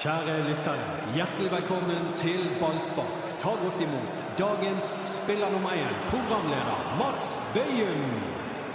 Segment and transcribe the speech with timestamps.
[0.00, 3.34] Kjære lyttere, hjertelig velkommen til Ballspark.
[3.38, 8.06] Ta godt imot dagens spiller nummer én, programleder Mats Bøyum.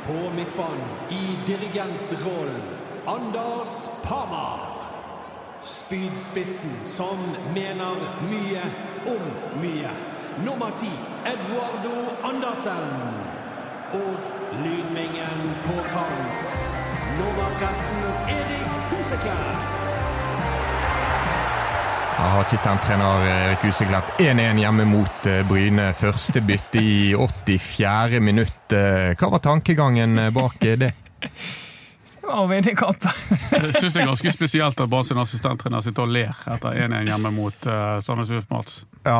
[0.05, 2.61] På midtbanen i dirigentrollen
[3.07, 4.61] Anders Pamar.
[5.61, 7.17] Spydspissen som
[7.55, 7.97] mener
[8.29, 8.65] mye
[9.15, 9.25] om
[9.63, 9.93] mye.
[10.45, 10.91] Nummer ti,
[11.33, 11.95] Eduardo
[12.29, 12.85] Andersen.
[13.93, 14.13] Og
[14.61, 16.49] lydmingen på kant.
[17.17, 19.84] Nummer 13, Erik Huseklepp.
[22.39, 25.91] Assistenttrener Erik Huseklepp 1-1 hjemme mot eh, Bryne.
[25.97, 28.19] Første bytte i 84.
[28.23, 28.73] minutt.
[28.73, 30.91] Eh, Hva var tankegangen eh, bak eh, det?
[31.21, 33.13] Det var å vinne kampen.
[33.53, 37.11] Jeg syns det er ganske spesielt at bare sin assistenttrener sitter og ler etter 1-1
[37.11, 38.79] hjemme mot uh, Sandnes Ulf, Mats.
[39.05, 39.19] Ja,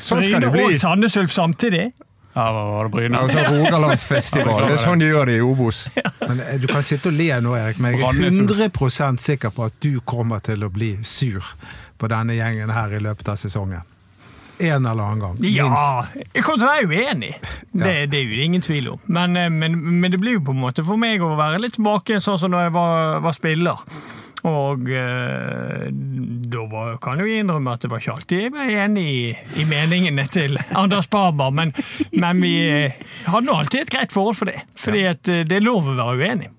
[0.00, 0.64] sånn skal det Bryne bli.
[0.72, 1.90] og Sandnes Ulf samtidig.
[2.36, 3.16] Ja, hva var det Bryne?
[3.24, 4.66] Altså Rogalandsfestival.
[4.68, 5.86] Det er sånn de gjør det i Obos.
[6.20, 8.40] Men eh, Du kan sitte og le nå, Erik, men jeg er Brandnes-
[9.00, 11.40] 100 sikker på at du kommer til å bli sur
[11.96, 13.80] på denne gjengen her i løpet av sesongen.
[14.60, 15.38] En eller annen gang.
[15.44, 16.28] Ja, Minst.
[16.34, 17.32] jeg kommer til å være uenig.
[17.72, 18.06] Det, Ja.
[18.08, 19.00] det er jo ingen tvil om.
[19.06, 21.74] Men, eh, men, men det blir jo på en måte for meg å være litt
[21.76, 23.80] tilbake sånn som da jeg var, var spiller.
[24.46, 28.70] Og eh, da var, kan jeg jo innrømme at det var ikke alltid jeg var
[28.84, 29.22] enig i,
[29.62, 31.72] i meningene til Anders Barber, men,
[32.14, 34.62] men vi eh, hadde nå alltid et greit forhold for det.
[34.78, 36.52] Fordi at eh, det er lov å være uenig.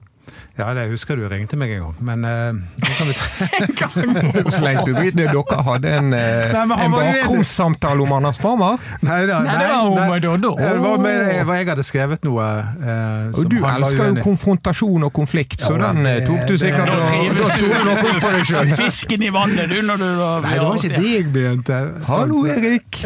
[0.58, 3.26] Ja, det husker du ringte meg en gang, men eh, nå kan vi ta
[5.18, 8.82] dere hadde en, eh, Nei, han en bakromssamtale om Anders Parmar.
[9.06, 10.56] Nei, da, Nei, om Doddo.
[10.58, 13.76] Ja, Det var med, jeg, jeg hadde skrevet noe uh, som Og du han var
[13.84, 17.70] elsker jo konfrontasjon og konflikt, så Ja, den det- tok du sikkert og da sto
[17.70, 18.74] du opp for deg sjøl.
[18.82, 21.80] Fisken i vannet, du, når du var Nei, det var ikke det jeg begynte.
[22.10, 23.02] Hallo, Sånn- Erik.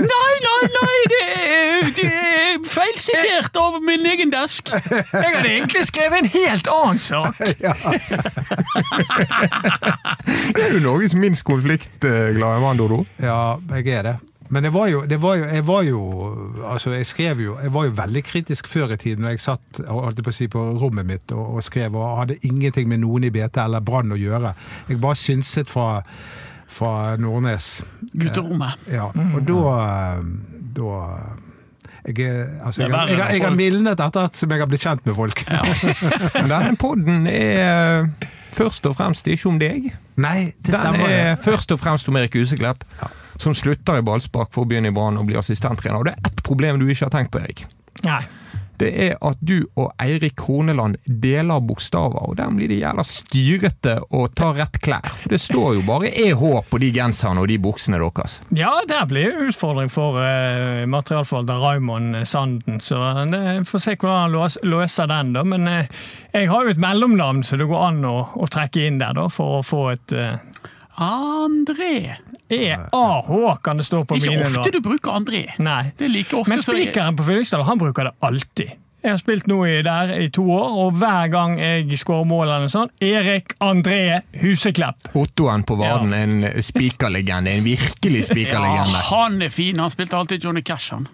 [0.00, 4.72] Nei, nei, nei, det er, det er feilsitert av min egen desk.
[4.72, 7.40] Jeg hadde egentlig skrevet en helt annen sak.
[10.54, 13.04] Er du Norges minst konfliktglade mann, Dodo?
[13.22, 14.16] Ja, jeg er det.
[14.52, 16.00] Men jeg var jo, det var jo, jeg var jo
[16.68, 19.80] altså jeg skrev jo, jeg var jo veldig kritisk før i tiden når jeg satt
[19.88, 23.24] holdt på, å si, på rommet mitt og, og skrev og hadde ingenting med noen
[23.24, 24.52] i BT eller Brann å gjøre.
[24.90, 26.02] Jeg bare synset fra,
[26.68, 27.70] fra Nordnes.
[28.12, 28.84] Gutterommet.
[28.92, 30.20] Ja, og da,
[30.76, 30.92] da
[32.04, 35.06] jeg, altså, jeg, har- jeg, jeg har mildnet etter at som jeg har blitt kjent
[35.08, 35.40] med folk.
[36.34, 39.88] Men denne podden er eh, først og fremst ikke om deg.
[40.20, 41.08] Nei, det Den stemmer.
[41.10, 42.84] er først og fremst om Erik Huseklepp,
[43.40, 45.98] som slutter i ballspark for å begynne i Brann og bli assistenttrener.
[45.98, 47.64] Og det er ett problem du ikke har tenkt på, Erik.
[48.04, 48.20] Nei.
[48.80, 53.96] Det er at du og Eirik Horneland deler bokstaver, og der blir de jævla styrete
[54.10, 55.06] og tar rett klær.
[55.14, 58.40] For det står jo bare EH på de genserne og de buksene deres.
[58.56, 62.98] Ja, der blir det utfordring for uh, materialforvalter Raymond Sanden, så
[63.30, 65.32] uh, får se hvordan han løs- løser den.
[65.38, 65.84] da, Men uh,
[66.34, 69.28] jeg har jo et mellomnavn så det går an å, å trekke inn der, da,
[69.30, 70.34] for å få et uh,
[70.98, 72.16] André.
[72.52, 75.46] EAH kan det stå på Ikke ofte du bruker André.
[75.58, 75.92] Nei.
[75.98, 78.74] Det er like ofte Men spikeren på Fyllingsdal han bruker det alltid.
[79.04, 82.48] Jeg har spilt nå i, der i to år, og hver gang jeg skårer mål
[82.48, 85.10] eller sånn Erik André Huseklepp.
[85.20, 89.02] Ottoen på Varden er en spikerlegende, en virkelig Ja, spikerlegende.
[89.10, 89.80] han er fin.
[89.84, 91.04] Han spilte alltid Johnny Cash, han.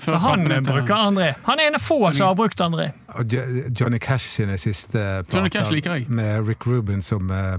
[0.00, 1.32] Før han bruker André.
[1.44, 2.92] Han er en av få som har brukt André.
[3.74, 6.06] Johnny Cash sine siste Johnny Cash liker jeg.
[6.08, 7.58] med Rick Rubin som uh,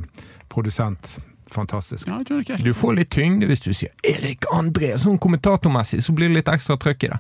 [0.50, 1.20] produsent.
[1.52, 2.08] Fantastisk.
[2.08, 2.64] Ja, Cash.
[2.64, 6.52] Du får litt tyngde hvis du sier Erik André, sånn kommentatormessig, så blir det litt
[6.52, 7.20] ekstra trøkk i det.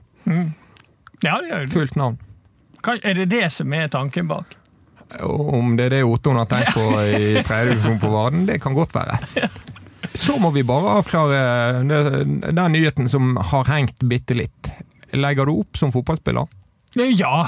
[1.21, 1.71] Ja, det gjør det.
[1.73, 2.17] Fullt navn.
[2.95, 4.55] Er det det som er tanken bak?
[5.21, 8.73] Om det er det Ottoen har tenkt på i tredje divisjon på Varden, det kan
[8.73, 9.19] godt være.
[10.15, 14.71] Så må vi bare avklare den nyheten som har hengt bitte litt.
[15.11, 16.47] Legger du opp som fotballspiller?
[16.99, 17.45] Ja,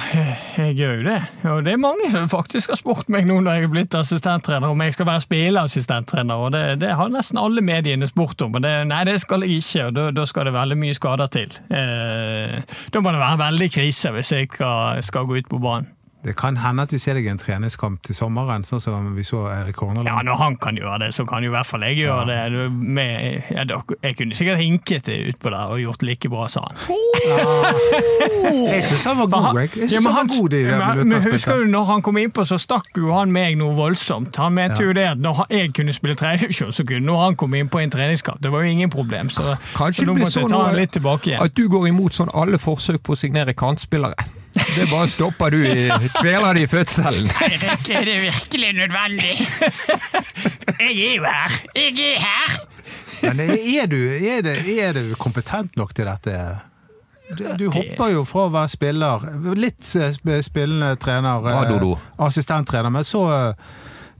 [0.55, 1.17] jeg gjør jo det.
[1.51, 4.71] Og det er mange som faktisk har spurt meg nå når jeg er blitt assistenttrener
[4.71, 8.55] om jeg skal være spillerassistenttrener, og det, det har nesten alle mediene spurt om.
[8.55, 11.33] Og det, nei, det skal jeg ikke, og da, da skal det veldig mye skader
[11.35, 11.59] til.
[11.75, 12.55] Eh,
[12.95, 15.91] da må det være veldig krise hvis jeg skal, skal gå ut på banen.
[16.23, 19.23] Det kan hende at vi ser deg i en treningskamp til sommeren, sånn som vi
[19.27, 20.07] så Erik Horneland.
[20.07, 22.71] Ja, når han kan gjøre det, så kan jo i hvert fall jeg gjøre det.
[22.71, 23.65] Med, ja,
[24.03, 26.79] jeg kunne sikkert hinket det utpå der og gjort like bra, sa han.
[28.73, 29.69] Jeg syns han var god, jeg.
[29.77, 32.17] Jeg synes ja, han var god i det men- Men husker du når han kom
[32.17, 34.35] innpå, så stakk jo han meg noe voldsomt.
[34.37, 37.59] Han mente jo det at når jeg kunne spille tredjedivisjon, så kunne når han komme
[37.59, 38.41] inn på en treningskamp.
[38.43, 39.29] Det var jo ingen problem.
[39.29, 41.41] Så, Kanskje så nå måtte jeg sånn ta han litt tilbake igjen.
[41.43, 44.15] At du går imot sånn alle forsøk på å signere kantspillere.
[44.53, 45.87] Det bare stopper du i
[46.19, 47.29] Kveler i fødselen.
[47.41, 49.33] Erik, er det virkelig nødvendig?
[50.79, 51.57] Jeg er jo her.
[51.75, 52.59] Jeg er her.
[53.23, 56.37] Men er du, er, du, er du kompetent nok til dette?
[57.37, 59.23] Du, du hopper jo fra å være spiller,
[59.57, 61.95] litt spillende trener, Bra, eh, Dodo.
[62.27, 63.71] assistenttrener, men så eh,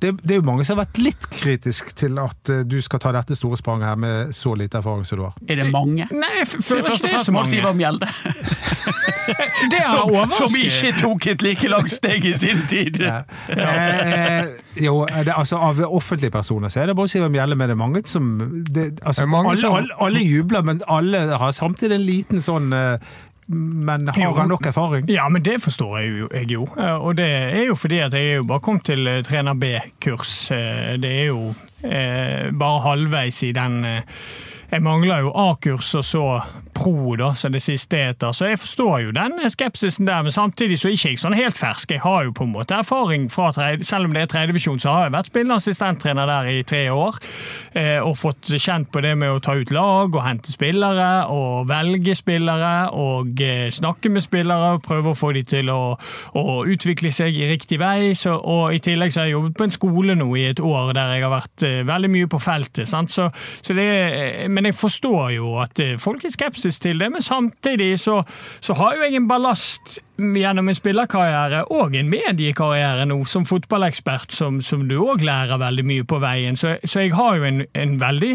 [0.04, 3.00] Det, det er jo mange som har vært litt kritisk til at eh, du skal
[3.04, 5.36] ta dette store spranget her med så lite erfaring som du har.
[5.48, 6.08] Er det mange?
[6.12, 7.44] Nei, jeg føler først og fremst så må
[9.88, 13.02] har Som, som ikke tok et like langt steg i sin tid.
[13.02, 13.20] Eh,
[13.58, 14.46] eh,
[14.86, 17.70] jo, det, altså Av offentlige personer så er det bare å si hvem gjelder, men
[17.70, 18.32] det er mange som
[18.70, 22.42] det, altså, Det mange alle, som- alle, alle jubler, men alle har samtidig en liten
[22.42, 22.98] sånn eh,
[23.48, 24.34] Men har Jo.
[24.38, 25.10] han nok erfaring?
[25.12, 26.28] Ja, men det forstår jeg jo.
[26.32, 26.64] Jeg jo.
[26.80, 29.54] Eh, Og det er jo fordi at jeg er jo bare kommet til eh, trener
[29.54, 30.50] B-kurs.
[30.52, 31.54] Eh, Det er jo
[31.84, 34.02] eh, bare halvveis i den eh,
[34.74, 36.22] Jeg mangler jo A-kurs og så
[36.74, 38.32] pro, da, som det siste heter.
[38.34, 41.60] Så jeg forstår jo den skepsisen der, men samtidig så er jeg ikke sånn helt
[41.60, 41.92] fersk.
[41.94, 44.90] Jeg har jo på en måte erfaring fra tredje, Selv om det er tredjedivisjon, så
[44.96, 47.20] har jeg vært spillende assistenttrener der i tre år.
[47.76, 51.68] eh, Og fått kjent på det med å ta ut lag og hente spillere og
[51.70, 55.94] velge spillere og eh, snakke med spillere, prøve å få de til å,
[56.34, 58.16] å utvikle seg i riktig vei.
[58.18, 60.96] Så, og I tillegg så har jeg jobbet på en skole nå i et år
[60.98, 62.90] der jeg har vært eh, veldig mye på feltet.
[62.90, 63.14] Sant?
[63.14, 63.30] Så,
[63.62, 67.22] så det, er- men jeg forstår jo at eh, folk er skepsis til det, men
[67.22, 68.22] samtidig så,
[68.64, 74.32] så har jo jeg en ballast gjennom en spillerkarriere og en mediekarriere nå som fotballekspert,
[74.32, 76.56] som, som du òg lærer veldig mye på veien.
[76.56, 78.32] Så, så jeg har jo en, en veldig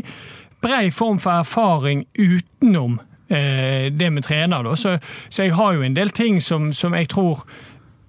[0.61, 3.01] brei form for erfaring utenom
[3.33, 4.69] eh, det med trener.
[4.69, 4.77] Da.
[4.77, 4.99] Så,
[5.31, 7.47] så jeg har jo en del ting som, som jeg tror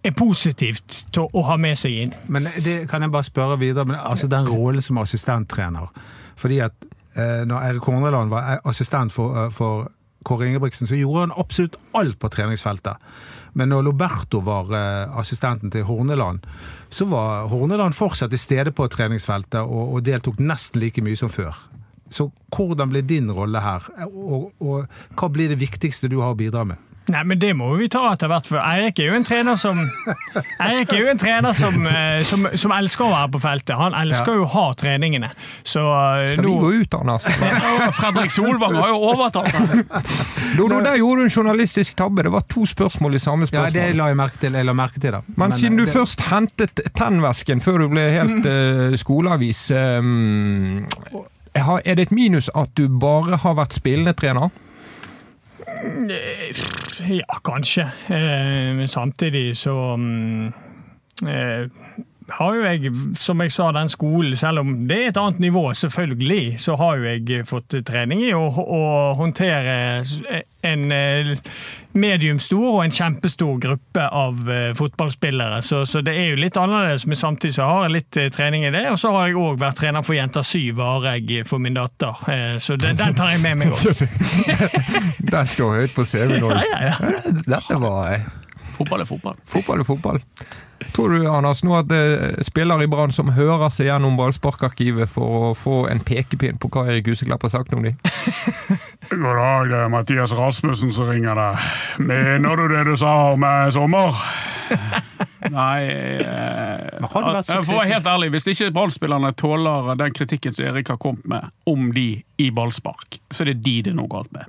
[0.04, 2.16] er positivt til å ha med seg inn.
[2.28, 5.88] Men det kan jeg bare spørre videre, men altså den rollen som assistenttrener.
[6.40, 9.90] Fordi at eh, når Eirik Horneland var assistent for, eh, for
[10.26, 12.98] Kåre Ingebrigtsen, så gjorde han absolutt alt på treningsfeltet.
[13.54, 16.44] Men når Loberto var eh, assistenten til Horneland,
[16.90, 21.32] så var Horneland fortsatt til stede på treningsfeltet og, og deltok nesten like mye som
[21.32, 21.56] før.
[22.10, 26.40] Så hvordan blir din rolle her, og, og hva blir det viktigste du har å
[26.40, 26.89] bidra med?
[27.10, 28.46] Nei, men Det må vi ta etter hvert.
[28.46, 29.80] for Eirik er jo en trener som
[30.66, 33.76] Eirik er jo en trener som, eh, som, som elsker å være på feltet.
[33.80, 35.32] Han elsker jo å ha treningene.
[35.64, 37.26] Så Skal Skal vi gå ut, Anders?
[38.00, 39.84] Fredrik Solvang har jo overtatt den.
[40.58, 42.24] Dodo, der gjorde du en journalistisk tabbe.
[42.28, 43.74] Det var to spørsmål i samme spørsmål.
[43.76, 44.54] Ja, det la jeg merke til.
[44.60, 45.24] Jeg la merke til det.
[45.40, 50.86] Men siden du det- først hentet tennvæsken før du ble helt uh, skoleavis um,
[51.56, 54.50] Er det et minus at du bare har vært spillende trener?
[57.10, 57.82] Ja, kanskje.
[58.08, 60.48] Eh, Men samtidig så mm,
[61.28, 61.70] eh,
[62.38, 65.66] har jo jeg, som jeg sa, den skolen, selv om det er et annet nivå,
[65.74, 68.84] selvfølgelig, så har jo jeg fått trening i å, å
[69.20, 69.76] håndtere
[70.62, 71.30] en eh,
[71.96, 75.62] mediumstor og en kjempestor gruppe av eh, fotballspillere.
[75.66, 78.68] Så, så det er jo litt annerledes, men samtidig så har jeg litt eh, trening
[78.68, 78.86] i det.
[78.92, 80.60] Og så har jeg òg vært trener for Jenter 7
[81.10, 84.04] jeg for min datter, Eh, så det, den tar jeg med meg òg.
[85.34, 86.60] Den står høyt på CV-en òg.
[86.70, 87.12] Ja, ja,
[87.46, 88.28] Dette var eh,
[88.80, 89.38] Fotball er fotball.
[89.44, 90.20] fotball er fotball.
[90.96, 95.12] Tror du, Anders, nå at det er spillere i Brann som hører seg gjennom ballsparkarkivet
[95.12, 97.98] for å få en pekepinn på hva Erik Huseklepp har sagt om dem?
[99.12, 101.68] God dag, det er Mathias Rasmussen som ringer deg.
[102.08, 104.16] Mener du det du sa om eh, sommer?
[105.60, 105.90] Nei
[106.22, 111.02] eh, For å være helt ærlig, Hvis ikke Brann-spillerne tåler den kritikken som Erik har
[111.02, 114.48] kommet med om de i ballspark, så er det de det er noe galt med.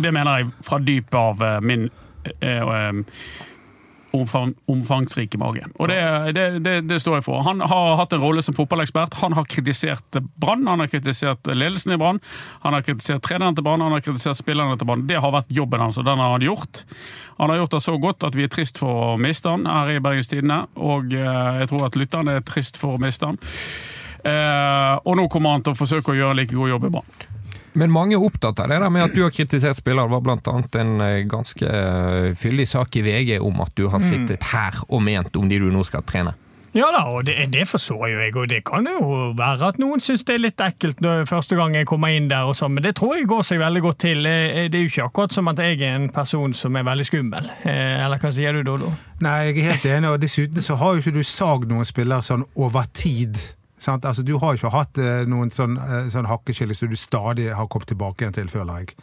[0.00, 2.08] Det mener jeg fra dypet av eh, min eh, eh,
[4.12, 5.64] omfang, omfangsrike mage.
[5.80, 5.98] Og det,
[6.36, 7.42] det, det, det står jeg for.
[7.46, 9.16] Han har hatt en rolle som fotballekspert.
[9.22, 12.20] Han har kritisert Brann, han har kritisert ledelsen i Brann,
[12.62, 15.06] han har kritisert treneren til Brann, han har kritisert spillerne til Brann.
[15.08, 16.84] Det har vært jobben hans, og den har han gjort.
[17.38, 19.96] Han har gjort det så godt at vi er trist for å miste han her
[19.96, 23.40] i Bergens Tidende, og eh, jeg tror at lytterne er trist for å miste han.
[24.22, 26.92] Eh, og nå kommer han til å forsøke å gjøre en like god jobb i
[26.98, 27.40] Brann.
[27.78, 30.08] Men mange er opptatt av det der med at du har kritisert spillere.
[30.10, 33.86] Det var blant annet en eh, ganske eh, fyldig sak i VG om at du
[33.88, 36.34] har sittet her og ment om de du nå skal trene.
[36.72, 40.00] Ja da, og det, det forstår jo jeg, og det kan jo være at noen
[40.00, 42.86] syns det er litt ekkelt når, første gang jeg kommer inn der, og sånn, men
[42.86, 44.24] det tror jeg går seg veldig godt til.
[44.24, 47.50] Det er jo ikke akkurat som at jeg er en person som er veldig skummel.
[47.68, 48.88] Eh, Eller hva sier du, Dodo?
[49.20, 52.24] Nei, jeg er helt enig, og dessuten så har jo ikke du sagd noen spillere
[52.24, 53.36] sånn over tid.
[53.82, 54.04] Sant?
[54.06, 57.66] Altså, du har ikke hatt eh, noen sånn, eh, sånn hakkeskille som du stadig har
[57.72, 58.94] kommet tilbake igjen til, føler jeg.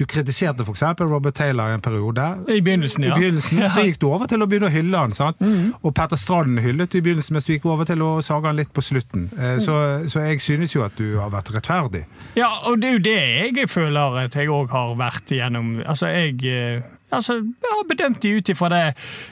[0.00, 0.82] Du kritiserte f.eks.
[1.06, 2.24] Robert Taylor i en periode.
[2.50, 3.14] I begynnelsen, ja.
[3.14, 5.38] I begynnelsen Så gikk du over til å begynne å hylle han, sant?
[5.82, 8.58] Og Petter Stranden hyllet du i begynnelsen, mens du gikk over til å sage han
[8.58, 9.28] litt på slutten.
[9.38, 9.76] Eh, Så,
[10.10, 12.04] så jeg synes jo at du har vært rettferdig.
[12.36, 13.16] Ja, og det er jo det
[13.62, 15.76] jeg føler at jeg òg har vært igjennom.
[15.86, 16.82] Altså, jeg, eh,
[17.14, 18.82] Altså, jeg har bedømt de ut ifra det,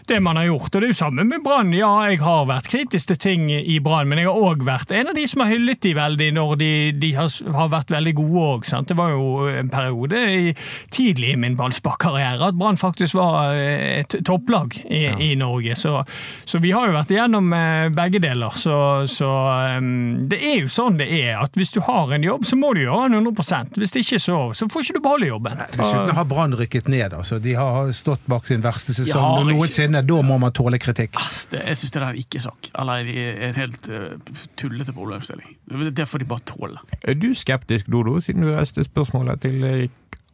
[0.06, 0.70] det man har gjort.
[0.70, 1.72] Og det er jo samme med Brann.
[1.74, 5.10] Ja, jeg har vært kritisk til ting i Brann, men jeg har òg vært en
[5.10, 6.70] av de som har hyllet de veldig når de,
[7.02, 8.68] de har, har, vært veldig gode òg.
[8.86, 10.54] Det var jo en periode i,
[10.94, 15.16] tidlig i min ballsparkkarriere at Brann faktisk var eh, et topplag i, ja.
[15.18, 15.74] i Norge.
[15.78, 15.96] Så,
[16.44, 18.54] så, vi har jo vært igjennom eh, begge deler.
[18.54, 18.76] Så,
[19.10, 19.32] så
[19.80, 22.70] um, det er jo sånn det er, at hvis du har en jobb, så må
[22.78, 25.66] du gjøre den 100% Hvis ikke, så, så får ikke du beholde jobben.
[25.74, 27.18] Dessuten har Brann rykket ned.
[27.18, 27.42] altså.
[27.42, 30.04] De har har stått bak sin verste sesong ja, noensinne.
[30.06, 31.18] Da må man tåle kritikk.
[31.20, 32.70] Ass, det, jeg syns det er ikke sak.
[32.80, 33.10] Eller
[33.48, 35.56] en helt uh, tullete problemstilling.
[35.94, 36.80] Det får de bare tåle.
[37.02, 39.90] Er du skeptisk, Dodo, siden du reiste spørsmålet til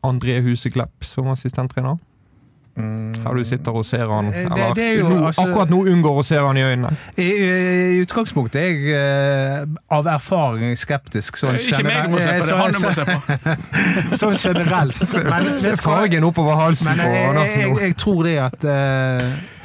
[0.07, 1.99] André Huseklepp som assistenttrener?
[2.81, 3.21] Mm.
[3.25, 6.21] Her du sitter og ser han, eh, eller det, det jo, altså, akkurat nå unngår
[6.23, 6.93] å se han i øynene?
[7.17, 11.41] I, i utgangspunktet er jeg uh, av erfaring skeptisk.
[11.41, 13.17] Sånn Ikke meg du må se på, det han du må se på.
[14.23, 15.07] sånn generelt.
[15.31, 19.60] Men, Se fargen oppover halsen men, på jeg, jeg, jeg, tror det at uh,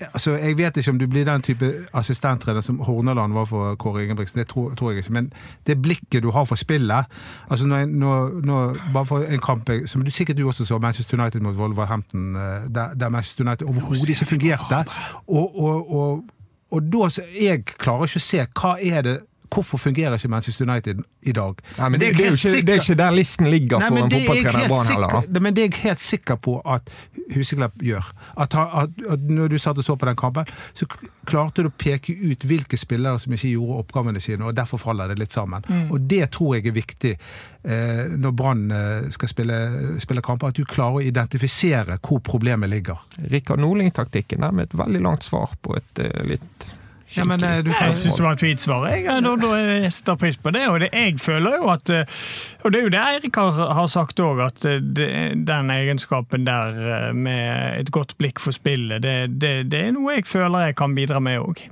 [0.00, 4.02] altså, Jeg vet ikke om du blir den type assistenttrener som Horneland var for Kåre
[4.02, 4.38] Ingebrigtsen.
[4.38, 5.12] Det tror, tror, jeg ikke.
[5.12, 5.32] Men
[5.66, 7.04] det blikket du har for spillet
[7.50, 11.20] altså når, når, når, Bare for en kamp som du sikkert du også så, Manchester
[11.20, 12.40] United mot Wolverhampton, eh,
[12.74, 14.84] der, der Manchester United overhodet ikke fungerte.
[15.26, 16.24] Og, og, og,
[16.70, 19.18] og da Jeg klarer ikke å se hva er det
[19.54, 21.54] Hvorfor fungerer ikke Manchester United i dag?
[21.78, 23.98] Ja, men det, det, er jo ikke, det, er ikke, der listen ligger Nei, for
[23.98, 25.40] en fotballtrener Brann heller.
[25.40, 26.90] Men det er jeg helt sikker på at
[27.34, 28.12] Huseklepp gjør.
[28.36, 30.86] At, at, at, når du satt og så på den kampen, så
[31.26, 35.10] klarte du å peke ut hvilke spillere som ikke gjorde oppgavene sine, og derfor faller
[35.10, 35.66] det litt sammen.
[35.68, 35.86] Mm.
[35.90, 39.60] Og det tror jeg er viktig eh, når Brann eh, skal spille,
[40.02, 43.02] spille, kamper, at du klarer å identifisere hvor problemet ligger.
[43.30, 46.70] Rikard Norling-taktikken er med et veldig langt svar på et uh, litt
[47.16, 48.86] ja, men, eh, du, jeg syns det var et fint svar.
[48.90, 50.62] Jeg, da, da jeg setter pris på det.
[50.70, 52.20] Og det, jeg føler jo at eh,
[52.62, 55.10] Og det er jo det Eirik har, har sagt òg, at eh, det,
[55.48, 60.28] den egenskapen der med et godt blikk for spillet, det, det, det er noe jeg
[60.28, 61.66] føler jeg kan bidra med òg.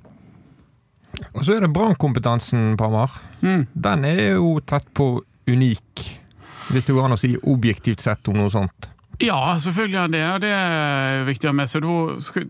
[1.35, 3.15] Og så er det brannkompetansen, Pamar.
[3.41, 3.67] Mm.
[3.73, 5.11] Den er jo tett på
[5.49, 6.05] unik,
[6.73, 8.91] hvis det går an å si objektivt sett om noe sånt.
[9.19, 11.83] Ja, selvfølgelig er det det er viktig å ha med seg.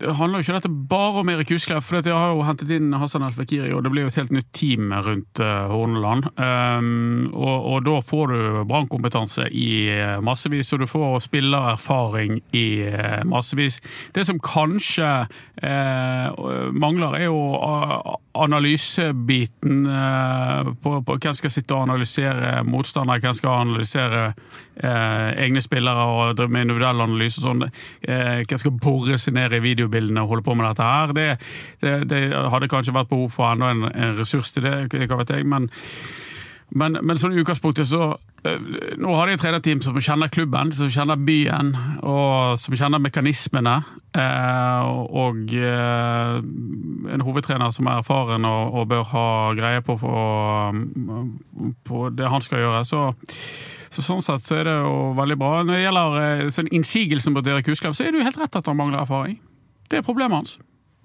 [0.02, 2.92] Det handler jo ikke dette bare om Erik Husklepp, for jeg har jo hentet inn
[2.92, 6.28] Hassan El Fakiri, og det blir jo et helt nytt team rundt uh, Horneland.
[6.36, 12.66] Um, og, og, da får du brannkompetanse i uh, massevis, og du får spillererfaring i
[12.92, 13.80] uh, massevis.
[14.12, 15.08] Det som kanskje
[16.78, 17.40] mangler, er jo
[18.38, 19.80] analysebiten
[20.78, 24.22] på, på, hvem skal sitte og analysere motstandere, hvem skal analysere
[24.78, 27.66] egne spillere og driver med individuell analyse sånn.
[28.02, 31.16] Eh, skal bore seg ned i videobildene og holde på med dette her.
[31.16, 31.28] Det,
[31.82, 35.36] det, det hadde kanskje vært behov for enda en, en ressurs til det, hva vet
[35.36, 35.46] jeg.
[35.48, 35.70] men
[36.76, 38.10] men, men sånn utgangspunktet så
[38.44, 38.58] eh,
[39.00, 41.72] Nå har de et trenerteam som kjenner klubben, som kjenner byen,
[42.04, 43.78] og som kjenner mekanismene.
[44.12, 44.90] Eh,
[45.22, 46.34] og eh,
[47.14, 50.76] en hovedtrener som er erfaren og, og bør ha greie på, for,
[51.88, 52.84] på det han skal gjøre.
[52.88, 53.06] Så
[53.90, 55.52] så Sånn sett så er det jo veldig bra.
[55.64, 58.58] Når det gjelder eh, sånn innsigelsen mot Erik Husklepp, så er det jo helt rett
[58.60, 59.38] at han mangler erfaring.
[59.88, 60.58] Det er problemet hans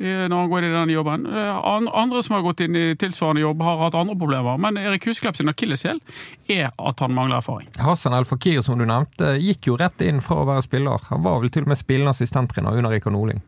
[0.04, 1.26] når han går inn i den jobben.
[1.30, 4.58] Eh, andre som har gått inn i tilsvarende jobb, har hatt andre problemer.
[4.58, 6.02] Men Erik Husklepp sin akilleshæl
[6.52, 7.70] er at han mangler erfaring.
[7.80, 11.10] Hassan El Fakir, som du nevnte, gikk jo rett inn fra å være spiller.
[11.12, 13.44] Han var vel til og med spillende assistenttrener under Rikard Norling.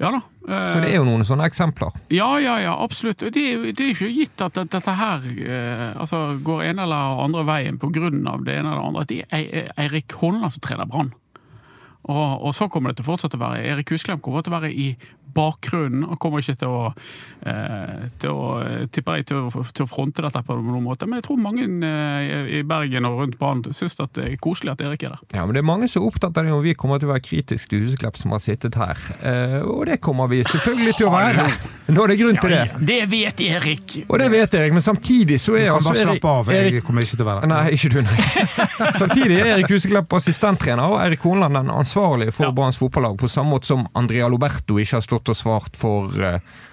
[0.00, 0.22] Ja da.
[0.42, 1.94] Så det er jo noen sånne eksempler?
[2.10, 3.22] Ja, ja, ja, absolutt.
[3.22, 7.78] Det, det er ikke gitt at dette her eh, altså, går ene eller andre veien
[7.78, 8.10] pga.
[8.10, 9.06] det ene eller andre.
[9.06, 11.12] Det er Eirik Holland som trener Brann.
[12.02, 13.62] Og, og, så kommer det til å fortsette å være.
[13.62, 14.88] Erik Husklem kommer til å være i
[15.34, 16.92] bakgrunnen og kommer ikke til å,
[17.46, 18.46] eh, til å,
[18.92, 21.08] tipper jeg, til å, til å fronte dette på noen måte.
[21.08, 24.84] Men jeg tror mange eh, i Bergen og rundt Brann syns det er koselig at
[24.84, 25.24] Erik er der.
[25.38, 27.14] Ja, men Det er mange som er opptatt av det, og vi kommer til å
[27.14, 28.98] være kritiske til Huseklepp som har sittet her.
[29.22, 31.46] Eh, og det kommer vi selvfølgelig til å være.
[31.92, 32.60] Nå er det grunn til det.
[32.68, 33.96] Ja, det vet Erik.
[34.06, 37.18] Og det vet Erik, men samtidig så er altså Erik, slappe av, Erik kommer ikke
[37.18, 37.52] til å være der.
[37.52, 38.26] Nei, ikke du, nei.
[39.02, 42.54] samtidig er Erik Huseklepp assistenttrener, og Erik Hornland den ansvarlige for ja.
[42.56, 46.10] Branns fotballag, på samme måte som Andrea Loberto ikke har stått og svart for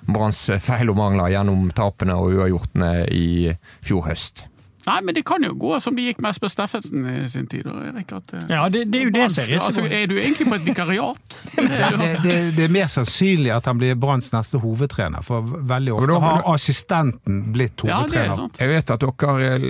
[0.09, 3.51] Branns feil og mangler gjennom tapene og uavgjortene i
[3.85, 4.45] fjor høst.
[4.85, 7.67] Nei, men det kan jo gå som det gikk med Espen Steffensen i sin tid.
[7.67, 10.47] Erik, at, eh, ja, det, det, er jo det som er altså, Er du egentlig
[10.47, 11.39] på et vikariat?
[12.23, 16.47] det, det, er mer sannsynlig at han blir Branns neste hovedtrener, for veldig ofte har
[16.53, 18.39] assistenten blitt hovedtrener.
[18.39, 19.67] Ja, jeg vet at dere er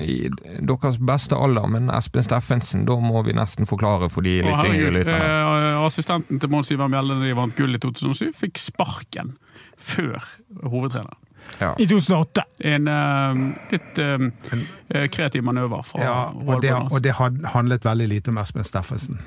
[0.00, 4.68] i deres beste alder, men Espen Steffensen, da må vi nesten forklare for de litt
[4.68, 5.32] yngre lytterne.
[5.70, 9.34] Eh, assistenten til Mons Ivar Mjelde da de vant gull i 2007, fikk sparken
[9.80, 10.20] før
[10.68, 11.16] hovedtrener.
[11.58, 11.74] Ja.
[11.78, 12.44] I 2008.
[12.70, 13.42] En uh,
[13.72, 18.64] litt uh, kreativ manøver fra ja, og det, og det handlet veldig lite om Espen
[18.64, 19.20] Steffensen.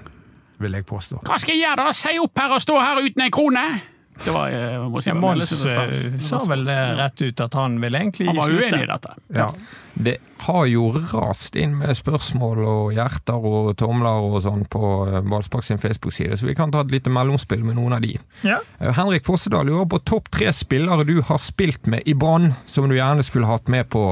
[0.63, 1.19] vil jeg påstå.
[1.27, 1.95] Hva skal jeg gjøre da?
[1.97, 3.65] Si opp her og stå her uten en krone?
[4.13, 7.95] Det var, eh, si, Ja, Mons eh, sa vel det rett ut at han vil
[7.97, 9.15] egentlig Han var uenig i dette.
[9.33, 9.47] Ja.
[9.93, 15.19] Det har jo rast inn med spørsmål og hjerter og tomler og sånn på eh,
[15.25, 18.13] Ballspark sin Facebook-side, så vi kan ta et lite mellomspill med noen av de.
[18.45, 18.59] Ja.
[18.79, 22.95] Henrik Fossedal lurer på topp tre spillere du har spilt med i Brann, som du
[22.97, 24.05] gjerne skulle hatt med på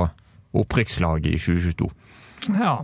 [0.57, 1.91] opprykkslaget i 2022.
[2.57, 2.79] Ja.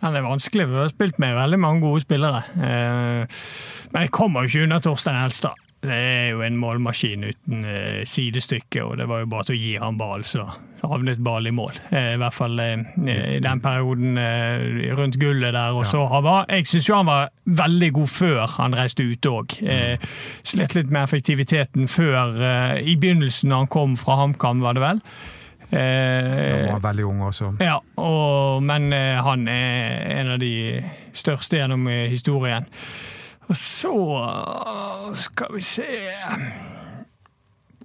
[0.00, 2.42] Den er vanskelig, for jeg har spilt med veldig mange gode spillere.
[2.56, 3.38] Eh,
[3.92, 5.56] Men jeg kommer jo ikke unna Torstein Helstad.
[5.86, 9.60] Det er jo en målmaskin uten eh, sidestykke, og det var jo bare til å
[9.60, 10.44] gi han ball, så
[10.86, 11.78] havnet ball i mål.
[11.90, 12.82] Eh, I hvert fall eh,
[13.36, 15.72] i den perioden eh, rundt gullet der.
[15.78, 17.30] Og så han var, jeg syns jo han var
[17.62, 19.56] veldig god før han reiste ut òg.
[19.64, 19.96] Eh,
[20.46, 24.84] slet litt med effektiviteten før, eh, i begynnelsen da han kom fra HamKam, var det
[24.84, 25.02] vel.
[25.70, 27.48] Eh, Han var veldig ung også.
[27.60, 30.52] ja, og, men han er en av de
[31.16, 32.68] største gjennom historien.
[33.46, 33.92] Og så
[35.14, 35.86] skal vi se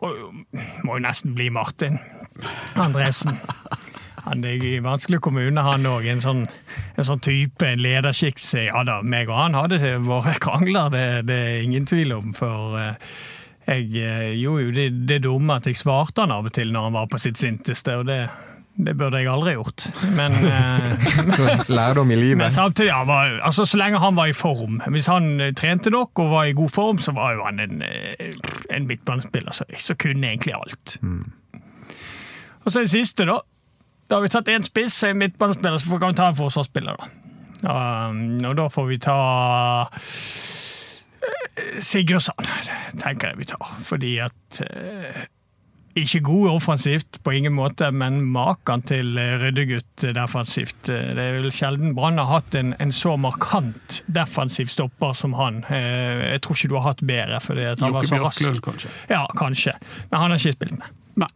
[0.02, 0.32] Må jo,
[1.04, 2.00] nesten bli Martin
[2.80, 3.38] Andresen.
[4.26, 6.06] Han er i vanskelig kommune, han òg.
[6.10, 6.44] En, sånn,
[6.98, 8.68] en sånn type, en lederskikkelse.
[8.70, 12.34] Ja da, meg og han hadde våre krangler, det, det er ingen tvil om.
[12.38, 13.16] For eh,
[13.68, 16.90] jeg eh, gjorde jo det, det dumme at jeg svarte han av og til når
[16.90, 18.24] han var på sitt sinteste, og det,
[18.76, 19.86] det burde jeg aldri gjort.
[20.16, 22.38] Men, eh, lærdom i livet.
[22.38, 26.20] men samtidig, var, altså, så lenge han var i form Hvis han eh, trente nok
[26.20, 28.36] og var i god form, så var jo han en, eh,
[28.70, 30.98] en midtbanespiller så, så kunne egentlig alt.
[32.66, 33.40] Og så den siste, da.
[34.10, 36.96] Da har vi tatt én spiss, en midtbanespiller, så kan vi ta en forsvarsspiller.
[37.00, 37.12] da.
[37.62, 39.18] Um, og da får vi ta
[41.80, 42.48] Sigurdsson,
[43.00, 43.76] tenker jeg vi tar.
[43.86, 45.22] Fordi at eh,
[45.96, 50.90] ikke god offensivt, på ingen måte, men maken til eh, ryddegutt defensivt.
[50.90, 55.34] Eh, Det er vel sjelden Brann har hatt en, en så markant defensiv stopper som
[55.40, 55.64] han.
[55.70, 58.40] Eh, Jeg tror ikke du har hatt bedre, fordi at han var så rask.
[58.40, 58.90] Bjørklund, kanskje.
[59.10, 59.74] Ja, kanskje.
[60.12, 60.88] Men han har ikke spilt med.
[61.26, 61.32] Nei.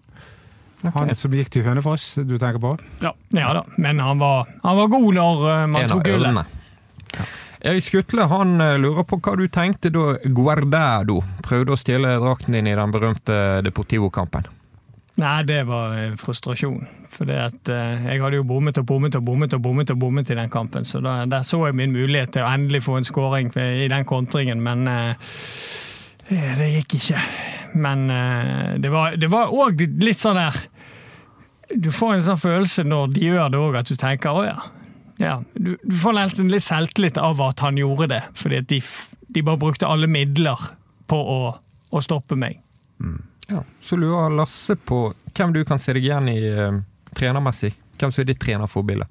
[0.95, 2.75] Han som gikk til Hønefoss, du tenker på?
[3.01, 6.29] Ja da, men han var, han var god når man En av tok gullet.
[6.29, 6.45] ørnene.
[7.61, 12.57] Erik Skutle han eh, lurer på hva du tenkte da Guardado prøvde å stjele drakten
[12.57, 14.47] din i den berømte Deportivo-kampen.
[15.21, 16.83] Nei, det var eh, frustrasjon.
[17.15, 20.37] For eh, jeg hadde jo bommet og bommet og bommet og bommet og bommet i
[20.37, 23.51] den kampen, så da, der så jeg min mulighet til å endelig få en skåring
[23.55, 25.35] i den kontringen, men eh,
[26.59, 27.21] det gikk ikke.
[27.79, 28.91] Men eh, det
[29.31, 30.55] var òg litt sånn der
[31.75, 34.57] Du får en sånn følelse når de gjør det òg, at du tenker å ja.
[35.17, 35.43] Ja.
[35.53, 38.81] Du, du får nesten litt selvtillit av at han gjorde det, fordi at de,
[39.35, 40.59] de bare brukte alle midler
[41.07, 41.39] på å,
[41.89, 42.59] å stoppe meg.
[43.49, 43.63] Ja.
[43.81, 46.79] Så lurer Lasse på hvem du kan se deg igjen i uh,
[47.15, 47.75] trenermessig.
[47.99, 49.07] Hvem som er ditt trenerforbilde?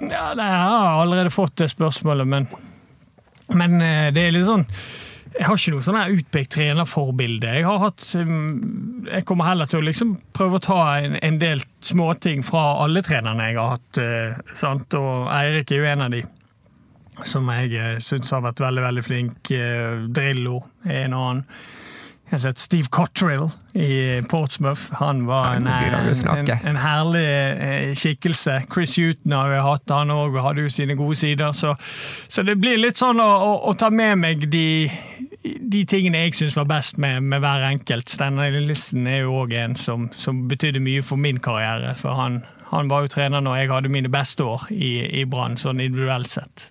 [0.00, 2.48] Ja, det jeg har allerede fått det spørsmålet, men,
[3.54, 4.66] men uh, det er litt sånn
[5.30, 7.52] Jeg har ikke noe sånn utpekt trenerforbilde.
[7.60, 11.38] Jeg har hatt um, Jeg kommer heller til å liksom prøve å ta en, en
[11.40, 14.00] del småting fra alle trenerne jeg har hatt.
[14.02, 14.98] eh, sant?
[14.98, 16.24] Og Eirik er jo en av de
[17.28, 19.52] som jeg uh, syns har vært veldig, veldig flink.
[19.54, 21.44] Eh, Drillo er en annen.
[22.30, 24.92] Jeg har sett Steve Cottrell i Portsmouth.
[25.00, 28.60] Han var en, å en, en, herlig eh, skikkelse.
[28.70, 31.50] Chris Huton har vi hatt, han òg hadde jo sine gode sider.
[31.58, 31.74] Så,
[32.30, 34.86] så det blir litt sånn å, å, å ta med meg de,
[35.42, 38.14] de tingene jeg syns var best med, med hver enkelt.
[38.22, 41.96] Denne listen er jo òg en som, som betydde mye for min karriere.
[41.98, 45.58] For han, han var jo trener når jeg hadde mine beste år i, i Brann,
[45.58, 46.68] sånn individuelt sett.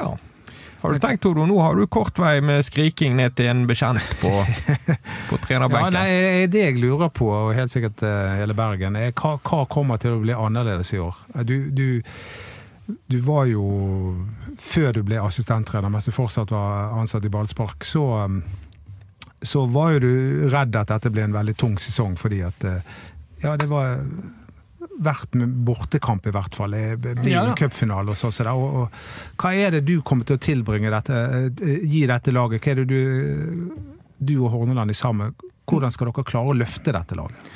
[0.00, 0.14] Ja.
[0.82, 4.02] Har du tenkt, Odo, nå har du kort vei med skriking ned til en bekjent
[4.18, 4.32] på,
[5.28, 9.36] på Ja, nei, Det jeg lurer på, og helt sikkert eh, hele Bergen, er hva,
[9.38, 11.20] hva kommer til å bli annerledes i år?
[11.46, 12.02] Du, du,
[13.06, 13.62] du var jo,
[14.58, 18.26] før du ble assistenttrener, mens du fortsatt var ansatt i ballspark, så,
[19.38, 20.12] så var jo du
[20.50, 22.94] redd at dette ble en veldig tung sesong, fordi at eh,
[23.46, 24.02] ja, det var
[25.00, 26.74] vært med bortekamp, i hvert fall.
[26.76, 28.34] i cupfinale og sånn.
[28.34, 29.00] så Og, og,
[29.40, 31.22] hva er det du kommer til å tilbringe dette,
[31.62, 32.62] eh, gi dette laget?
[32.62, 33.72] Hva er det du,
[34.18, 35.34] du og Horneland i sammen
[35.68, 37.52] Hvordan skal dere klare å løfte dette laget?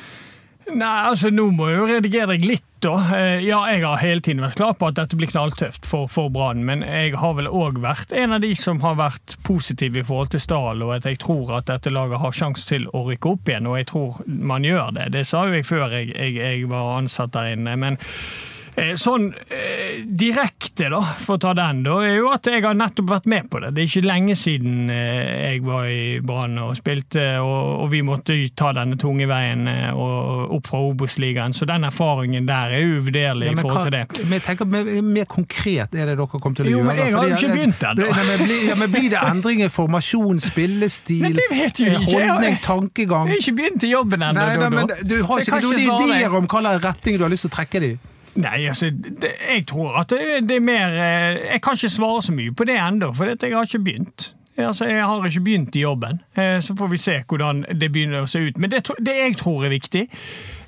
[0.66, 2.96] Nei, altså Nå må jeg jo redigere deg litt, da.
[3.14, 6.29] Eh, Ja, jeg har hele tiden vært klar på at dette blir knalltøft for, for
[6.35, 10.02] Brann, men jeg har vel òg vært en av de som har vært positiv i
[10.07, 13.37] forhold til Stahl, og at jeg tror at dette laget har sjanse til å rykke
[13.37, 15.07] opp igjen, og jeg tror man gjør det.
[15.14, 17.76] Det sa jo jeg før jeg, jeg, jeg var ansatt der inne.
[17.79, 18.00] men
[18.77, 23.09] Sånn eh, direkte, da, for å ta den, da, er jo at jeg har nettopp
[23.09, 23.71] vært med på det.
[23.73, 28.35] Det er ikke lenge siden eh, jeg var i Brann og spilte, og, vi måtte
[28.59, 31.55] ta denne tunge veien eh, opp fra Obos-ligaen.
[31.57, 34.03] Så den erfaringen der er uvurderlig Ja, i forhold til det.
[34.27, 36.89] Men jeg tenker, mer, konkret er det dere kommer til å Jo, gjøre?
[36.91, 38.11] men jeg har jo ikke begynt ennå.
[38.67, 43.33] Ja, men blir det endringer i formasjon, spillestil, jo eh, holdning, tankegang?
[43.33, 44.45] Jeg har ikke begynt i jobben ennå.
[44.67, 45.01] Dodo.
[45.07, 47.91] du har ikke noen ideer om slags retning du har lyst til å trekke det
[47.95, 47.97] i?
[48.37, 52.22] Nei, altså, det, jeg tror at det, det er mer eh, Jeg kan ikke svare
[52.22, 54.35] så mye på det ennå, for jeg har ikke begynt.
[54.57, 58.25] Altså, Jeg har ikke begynt i jobben, eh, så får vi se hvordan det begynner
[58.25, 58.59] å se ut.
[58.59, 60.07] Men det, det jeg tror er viktig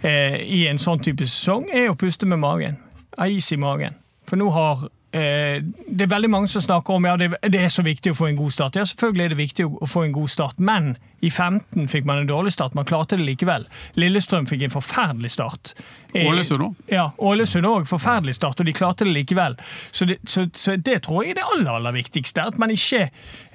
[0.02, 2.76] eh, i en sånn type sesong, er å puste med magen.
[3.18, 3.96] Ha is i magen.
[4.28, 8.12] For nå har Det er veldig mange som snakker om ja, det, er så viktig
[8.12, 8.77] å få en god start.
[8.77, 12.05] Ja, selvfølgelig er det viktig å, å få en god start, men i 15 fikk
[12.07, 12.75] man en dårlig start.
[12.79, 13.64] Man klarte det likevel.
[13.99, 15.73] Lillestrøm fikk en forferdelig start.
[16.14, 16.77] Eh, Ålesund òg.
[16.92, 17.88] ja, Ålesund òg.
[17.90, 19.59] Forferdelig start, og de klarte det likevel.
[19.90, 22.47] Så det, så, så det tror jeg er det aller, aller viktigste.
[22.53, 23.09] At man ikke,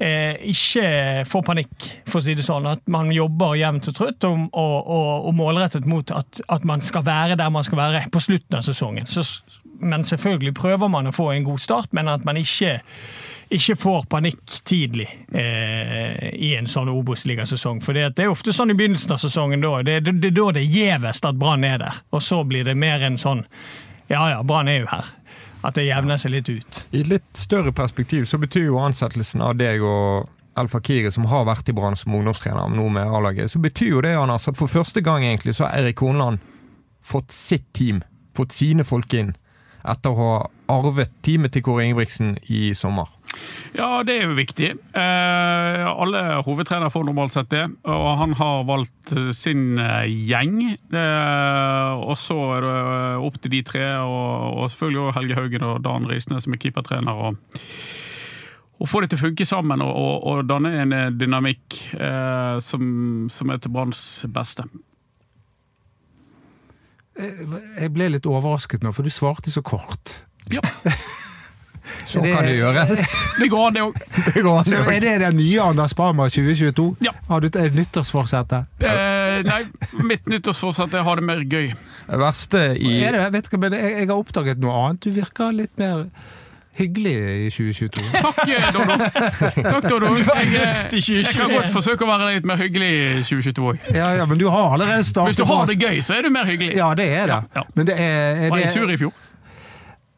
[0.03, 2.67] eh, ikke får panikk, for å si det sånn.
[2.67, 6.83] At man jobber jevnt og trutt og, og, og, og målrettet mot at, at man
[6.83, 9.07] skal være der man skal være på slutten av sesongen.
[9.07, 9.23] Så,
[9.83, 12.79] men selvfølgelig prøver man å få en god start, men at man ikke
[13.53, 17.81] ikke får panikk tidlig eh, i en sånn Obos-ligasesong.
[17.85, 19.75] For det er ofte sånn i begynnelsen av sesongen da.
[19.85, 21.99] Det, er da det er gjevest at Brann er der.
[22.15, 23.45] Og så blir det mer en sånn
[24.09, 25.11] Ja ja, Brann er jo her.
[25.63, 26.79] At det jevner seg litt ut.
[26.91, 31.25] I et litt større perspektiv så betyr jo ansettelsen av deg og El Fakiri, som
[31.31, 34.59] har vært i Brann som ungdomstrener, nå med A-laget, så betyr jo det Anders, at
[34.59, 36.43] for første gang egentlig så har Eirik Hornland
[37.01, 38.03] fått sitt team,
[38.37, 39.31] fått sine folk inn,
[39.83, 40.37] etter å ha
[40.73, 43.09] arvet teamet til Kåre Ingebrigtsen i sommer.
[43.73, 44.69] Ja, det er jo viktig.
[44.93, 50.59] Eh, alle hovedtrenere får normalt sett det, og han har valgt eh, sin eh, gjeng.
[50.69, 55.39] Eh, og så er det eh, opp til de tre, og, og selvfølgelig også Helge
[55.39, 57.27] Haugen og Dan Risnes som er keepertrener.
[57.29, 57.41] og
[58.83, 62.83] å få det til å funke sammen og, og, og danne en dynamikk eh, som,
[63.31, 64.01] som er til Branns
[64.33, 64.65] beste.
[67.17, 70.21] Jeg ble litt overrasket nå, for du svarte så kort.
[70.51, 70.61] Ja,
[72.07, 73.01] Så Det- kan det gjøres.
[73.39, 73.97] det går an, det òg.
[74.33, 76.85] Det går an, Så det er det den nye Anders Barmer 2022?
[77.03, 77.11] Ja.
[77.27, 78.53] Har du et nyttårsforsett?
[78.53, 79.59] Eh, nei,
[80.07, 81.73] mitt nyttårsforsett er å ha det mer gøy.
[82.07, 85.01] Det verste i Er det, vet ikke, men jeg, jeg har oppdaget noe annet.
[85.03, 86.05] Du virker litt mer
[86.77, 87.13] hyggelig
[87.47, 88.03] i 2022.
[88.21, 88.97] Takk, eh, Dodo.
[89.71, 90.13] Takk, Dodo.
[90.15, 93.91] Jeg, eh, jeg kan godt forsøke å være litt mer hyggelig i 2022 òg.
[93.93, 96.33] Ja, ja, men du har allerede startet Hvis du har det gøy, så er du
[96.33, 96.73] mer hyggelig.
[96.77, 97.37] Ja, det er det.
[97.37, 97.67] Ja, ja.
[97.75, 99.13] Men det er, er Var jeg sur i fjor?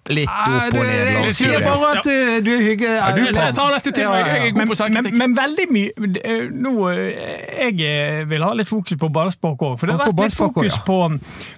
[0.09, 1.07] Litt Ah, opp og ned.
[1.25, 3.15] jeg sier bare at du, du er hyggelig.
[3.15, 4.25] du Jeg, tar dette til meg.
[4.27, 5.15] Jeg er god Men, på men, selvkritikk.
[5.21, 5.89] men veldig mye
[6.21, 10.11] eh, Nå eh, Jeg eh, vil ha litt fokus på ballspark òg, for det har
[10.11, 10.99] vært litt fokus på,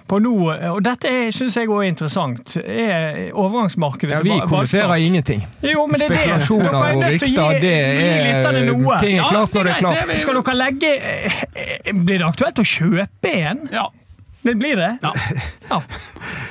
[0.08, 2.56] på nå eh, Og dette syns jeg òg er interessant.
[2.64, 5.06] Er overgangsmarkedet Ja, til vi ba- kommuniserer ballspark.
[5.10, 5.44] ingenting.
[5.62, 6.18] Jo, men det er det.
[6.24, 10.18] Spekulasjoner er og rykter, det er ting er klart når det er klart.
[10.24, 13.66] Skal dere legge eh, eh, Blir det aktuelt å kjøpe en?
[13.72, 13.86] Ja.
[14.42, 14.98] Det blir det?
[15.68, 15.82] Ja.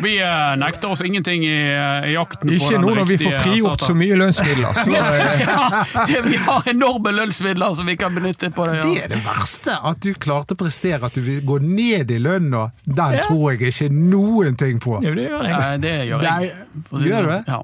[0.01, 3.17] Vi eh, nekter oss ingenting i, eh, i jakten på Ikke den nå når vi
[3.21, 4.73] får frigjort så mye lønnsmidler.
[4.73, 8.81] Så, eh, ja, det, Vi har enorme lønnsmidler som vi kan benytte på det.
[8.83, 12.19] Det er det verste, at du klarte å prestere at du vil gå ned i
[12.21, 12.67] lønna.
[12.83, 13.23] Den Ja.
[13.25, 14.99] tror jeg ikke noen ting på.
[15.01, 15.57] Jo, det gjør jeg.
[15.57, 16.31] Nei, det gjør jeg.
[16.37, 16.51] Nei,
[16.91, 17.33] gjør du sånn.
[17.33, 17.43] det?
[17.47, 17.63] Ja.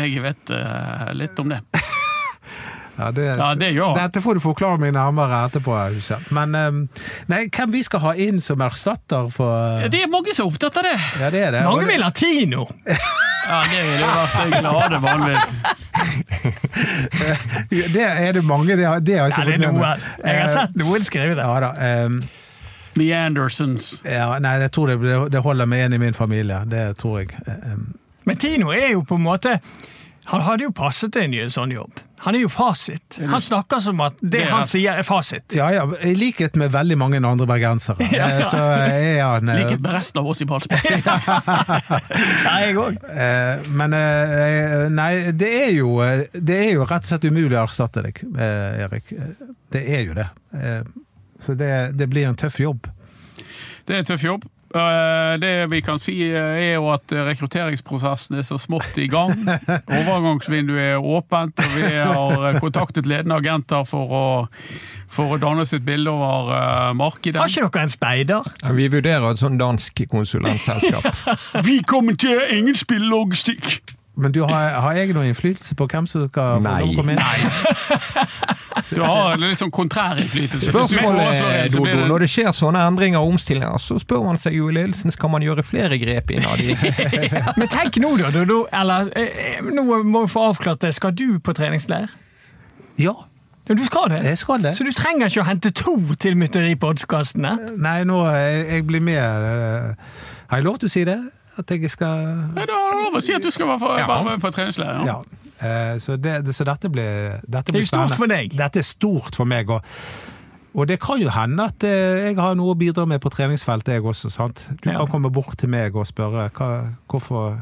[0.00, 1.60] Jeg vet uh, litt om det.
[3.00, 3.94] Ja, det, Ja, det gjør.
[3.96, 6.30] Dette får du forklare meg nærmere etterpå, Huset.
[6.36, 6.70] Men eh,
[7.32, 10.76] nei, hvem vi skal ha inn som erstatter for Det er mange som er opptatt
[10.82, 10.96] av det.
[11.22, 11.64] Ja, det er det.
[11.66, 12.68] Mange vil ha Tino!
[13.50, 15.38] Ja, Det ville vært det glade vanlig.
[17.94, 19.80] Det er det mange, det har, det har jeg Ja, ikke det er fått med
[19.80, 20.04] meg.
[20.24, 21.46] Jeg har Eh, sett noen skrive det.
[21.48, 22.04] Ja da.
[22.06, 22.20] um,
[22.94, 23.88] The Andersons.
[24.04, 24.98] ja, nei, jeg tror det,
[25.32, 26.60] det holder med en i min familie.
[26.66, 27.34] Det tror jeg.
[27.46, 27.94] Um.
[28.26, 29.56] Men Tino er jo på en måte
[30.30, 31.98] Han hadde jo passet inn i en sånn jobb.
[32.20, 33.16] Han er jo fasit.
[33.30, 35.54] Han snakker som at det, Det han sier, er fasit.
[35.56, 38.04] ja, ja, I likhet med veldig mange andre bergensere.
[38.12, 38.42] Ja, ja.
[38.42, 40.84] eh, Så er han eh, Likhet med resten av oss i Palsberg.
[42.44, 43.00] Ja, jeg òg.
[43.08, 43.96] Eh, men
[44.94, 45.96] nei, det er, jo,
[46.34, 48.20] det er jo rett og slett umulig å erstatte deg,
[48.84, 49.14] Erik.
[49.72, 50.28] Det er jo det.
[51.40, 52.86] Så det, det blir en tøff jobb.
[53.88, 54.44] Det er en tøff jobb.
[54.70, 59.32] Eh, Det vi kan si eh, er jo at rekrutteringsprosessen er så smått i gang.
[60.00, 64.24] Overgangsvinduet er åpent, og vi har eh, kontaktet ledende agenter for å,
[65.10, 67.40] for å danne oss et bilde over eh, markedet.
[67.42, 68.50] Har ikke dere en speider?
[68.62, 71.08] ja, vi vurderer et sånn dansk konsulentselskap.
[71.66, 73.80] Vi kommenterer ingen spillelogistikk!
[74.20, 76.74] Men du, har, har jeg noen innflytelse på hvem som skal få Nei.
[76.82, 77.20] lov å komme inn?
[77.20, 77.38] Nei.
[78.90, 80.70] Du har litt sånn kontrær innflytelse.
[80.72, 84.56] Spørsmålet, en, Dodo, det- når det skjer sånne endringer og omstillinger, så spør man seg
[84.56, 86.74] jo i ledelsen skal man gjøre flere grep innad i
[87.60, 88.30] Men tenk nå, da.
[88.34, 90.94] da eller, eh, eh, nå må vi få avklart det.
[90.96, 92.08] Skal du på treningsleir?
[93.00, 93.14] Ja,
[93.68, 94.24] Ja, du skal det.
[94.26, 94.72] jeg skal det.
[94.74, 97.52] Så du trenger ikke å hente to til mytteripodkastene?
[97.78, 99.20] Nei, nå jeg, jeg blir med.
[99.20, 99.94] eh,
[100.50, 101.20] Har jeg lov til å si det?
[101.60, 102.24] At jeg skal
[102.56, 105.04] Nei, Du har lov å si at du skal være, for, være med på treningsleir.
[105.06, 105.20] Ja.
[105.20, 105.46] Ja.
[105.60, 108.16] Eh, Så, det, det, så dette blir, dette Det er stort spennende.
[108.20, 108.54] for deg.
[108.58, 109.70] Dette er stort for meg.
[109.70, 109.82] Og,
[110.74, 113.96] og det kan jo hende at eh, jeg har noe å bidra med på treningsfeltet,
[113.98, 114.30] jeg også.
[114.30, 114.66] sant?
[114.82, 114.98] Du Ja.
[115.02, 116.70] kan komme bort til meg og spørre hva,
[117.10, 117.58] hvorfor,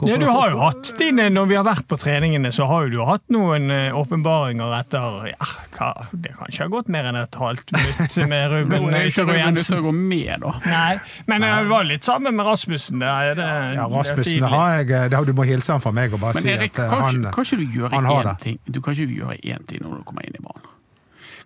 [0.00, 2.86] hvorfor Ja, du har jo hatt dine, Når vi har vært på treningene, så har
[2.86, 7.08] jo du hatt noen eh, åpenbaringer etter ja, hva, Det kan ikke ha gått mer
[7.10, 9.78] enn et halvt minutt med Nå Ruben er ikke Yttergård Ruben Jensen.
[9.78, 10.54] å gå med, da.
[10.66, 10.94] Nei,
[11.30, 13.04] men jeg var litt sammen med Rasmussen.
[13.04, 16.16] Det er det, Ja, Rasmussen det har jeg det Du må hilse han fra meg
[16.16, 18.30] og bare Men si Erik, at eh, kan, han kan ikke du gjøre han har
[18.32, 18.36] det.
[18.46, 20.66] ting Du kan ikke gjøre én ting når du kommer inn i banen?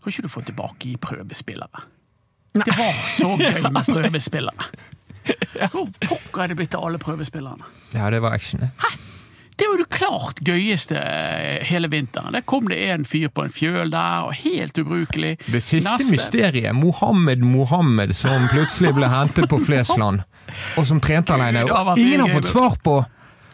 [0.05, 1.87] Kan ikke du få tilbake i prøvespillere?
[2.55, 4.69] Det var så gøy med prøvespillere!
[5.73, 7.65] Hvor pokker er det blitt av alle prøvespillerne?
[7.95, 8.61] Ja, det var action.
[8.61, 8.71] det.
[9.57, 12.35] Det var det klart gøyeste eh, hele vinteren.
[12.35, 15.37] Der kom det en fyr på en fjøl der, og helt ubrukelig.
[15.47, 20.25] Det siste Neste- mysteriet, Mohammed Mohammed, som plutselig ble hentet på Flesland,
[20.77, 21.69] og som trente alene.
[21.71, 23.05] Og ingen har fått svar på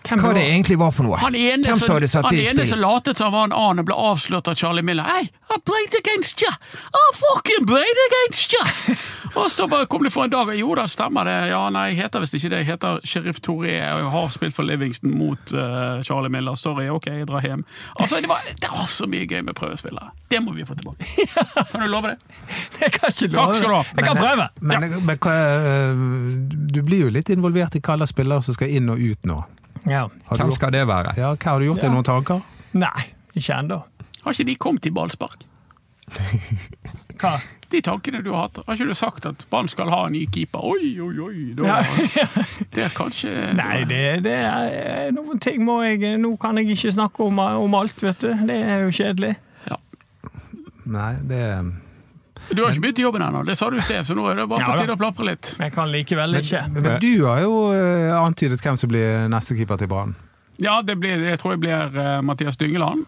[0.09, 1.19] hva det egentlig var for noe.
[1.21, 5.05] Han ene som latet som han var en annen, ble avslørt av Charlie Miller.
[5.05, 6.49] Hey, I played against you!
[6.49, 8.97] I fucking played against you!
[9.41, 11.35] Og så bare kom det for en dag, og jo da, stemmer det.
[11.51, 12.59] Ja, nei, jeg heter visst ikke det.
[12.63, 16.55] Jeg heter Sheriff Toré, og jeg har spilt for Livingston mot uh, Charlie Miller.
[16.61, 17.65] Sorry, ok, jeg drar hjem.
[18.01, 20.11] Altså, det var, det var så mye gøy med prøvespillere.
[20.31, 21.07] Det må vi få tilbake.
[21.73, 22.19] Kan du love det?
[22.81, 23.83] Jeg kan ikke Takk love skal du ha.
[23.83, 23.97] det.
[23.97, 24.49] Jeg kan prøve.
[24.61, 28.71] Men, men men, eh, du blir jo litt involvert i hva slags spillere som skal
[28.77, 29.39] inn og ut nå.
[29.89, 30.05] Ja.
[30.31, 31.15] Hvem gjort, skal det være?
[31.19, 31.95] ja, hva har du gjort deg Ja.
[31.97, 32.43] noen tanker?
[32.79, 33.81] Nei, ikke ennå.
[34.25, 35.47] Har ikke de kommet i ballspark?
[37.21, 37.35] Hva?
[37.71, 38.59] De tankene du har hatt.
[38.67, 40.65] Har ikke du sagt at Brann skal ha en ny keeper?
[40.73, 41.43] Oi, oi, oi.
[41.55, 42.25] Da, Ja.
[42.75, 46.93] Det er kanskje Nei, det, det er noen ting må jeg Nå kan jeg ikke
[46.95, 48.33] snakke om, om alt, vet du.
[48.49, 49.37] Det er jo kjedelig.
[49.71, 49.79] Ja.
[50.91, 51.43] Nei, det
[52.51, 54.41] Du har ikke begynt i jobben ennå, det sa du i sted, så nå er
[54.41, 55.53] det bare på tide å plapre litt.
[55.61, 56.65] Jeg kan likevel ikke.
[56.75, 60.17] Men, men du har jo eh, antydet hvem som blir neste keeper til Brann.
[60.61, 63.07] Ja, det blir, jeg tror jeg blir eh, Mathias Dyngeland.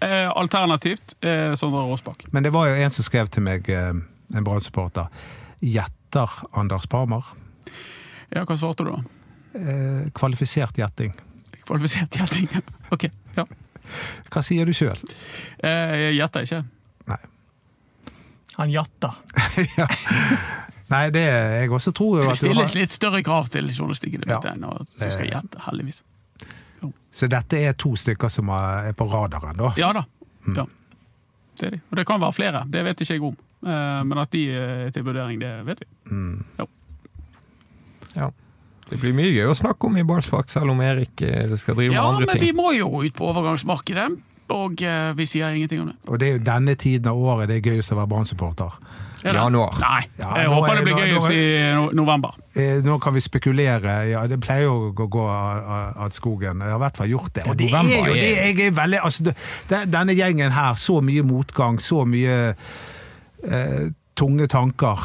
[0.00, 2.26] Eh, alternativt eh, Sondre Råsbakk.
[2.30, 3.90] Men det var jo en som skrev til meg, eh,
[4.34, 5.08] en Brann-supporter.
[5.64, 7.32] Gjetter Anders Parmar.
[8.30, 9.00] Ja, hva svarte du da?
[9.58, 11.14] Eh, kvalifisert gjetting.
[11.64, 12.48] Kvalifisert gjetting?
[12.94, 13.44] Ok, ja.
[14.30, 15.00] Hva sier du sjøl?
[15.64, 16.62] Eh, jeg gjetter ikke.
[17.08, 17.20] Nei.
[18.58, 19.14] Han jatter.
[20.92, 24.24] Nei, det jeg også tror jo Det at du stilles litt større krav til journalistikken
[24.26, 24.38] Ja.
[24.40, 24.54] ja.
[24.54, 26.00] enn å skal gjette, heldigvis.
[27.10, 29.72] Så dette er to stykker som er på radaren, da?
[29.80, 30.04] Ja da.
[30.46, 30.56] Mm.
[30.56, 30.66] Ja.
[31.58, 31.80] Det er de.
[31.90, 33.36] Og det kan være flere, det vet ikke jeg om.
[33.66, 35.88] Eh, Men at de er til vurdering, det vet vi.
[38.18, 38.30] Ja.
[38.88, 41.92] Det blir mye gøy å snakke om i ballspark, selv om Erik eh, skal drive
[41.92, 42.28] Ja, med andre ting.
[42.28, 44.06] Ja, men vi må jo ut på overgangsmarkedet,
[44.50, 45.96] og eh, vi sier ingenting om det.
[46.08, 48.78] Og det er jo denne tiden av året det er gøyest å være Brann-supporter.
[49.24, 49.40] Er det?
[49.40, 49.74] Januar.
[49.82, 52.36] Nei, Ja, jeg nå håper er- det blir nå- gøyest i no- november.
[52.54, 53.96] Eh, nå kan vi spekulere.
[54.12, 56.60] Ja, det pleier jo å gå- av skogen.
[56.62, 57.46] Jeg har i hvert fall gjort det.
[57.50, 59.24] Og det November er jo det jeg er veldig altså,
[59.68, 62.54] det, Denne gjengen her, så mye motgang, så mye
[63.50, 64.98] eh, tunge tanker.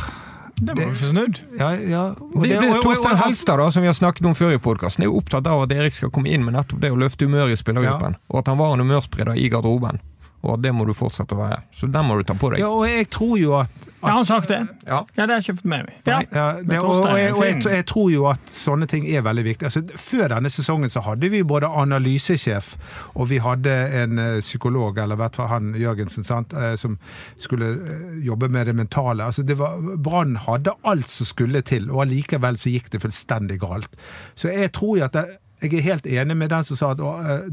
[0.64, 1.40] Det må vi få snudd.
[1.60, 2.04] Ja, ja.
[2.18, 5.04] og Det, det, og- Torstein Helstad, da, som vi har snakket om før i podkasten,
[5.04, 7.56] er jo opptatt av at Erik skal komme inn med nettopp det å løfte humøret
[7.56, 8.16] i spillergruppen.
[8.32, 10.00] Og at han var en humørspreder i garderoben.
[10.44, 11.62] Og at det må du fortsette å være.
[11.72, 12.60] Så den må du ta på deg.
[12.60, 13.70] Ja, og jeg tror jo at
[14.04, 14.62] Har han sagt det?
[14.86, 15.02] Ja.
[15.16, 16.00] Ja, det har jeg ikke fått med meg.
[16.08, 16.20] Ja.
[16.34, 19.46] Ja, det, og, og, jeg, og jeg, jeg tror jo at sånne ting er veldig
[19.48, 19.70] viktig.
[19.70, 22.74] Altså, før denne sesongen så hadde vi både analysesjef
[23.14, 26.98] og vi hadde en eh, psykolog, eller i hvert fall han Jørgensen, sant, eh, som
[27.40, 29.26] skulle eh, jobbe med det mentale.
[29.26, 33.60] Altså, det var, Brann hadde alt som skulle til, og allikevel så gikk det fullstendig
[33.62, 34.00] galt.
[34.36, 35.26] Så jeg tror jo at det,
[35.64, 37.00] jeg er helt enig med den som sa at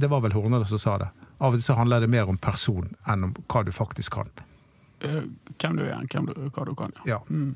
[0.00, 1.10] Det var vel Hornedal som sa det.
[1.38, 4.32] Av og til så handler det mer om person enn om hva du faktisk kan.
[5.00, 5.22] Eh,
[5.60, 6.92] Hvem du er, hvem du, hva du kan.
[7.06, 7.18] Ja.
[7.30, 7.52] Ja.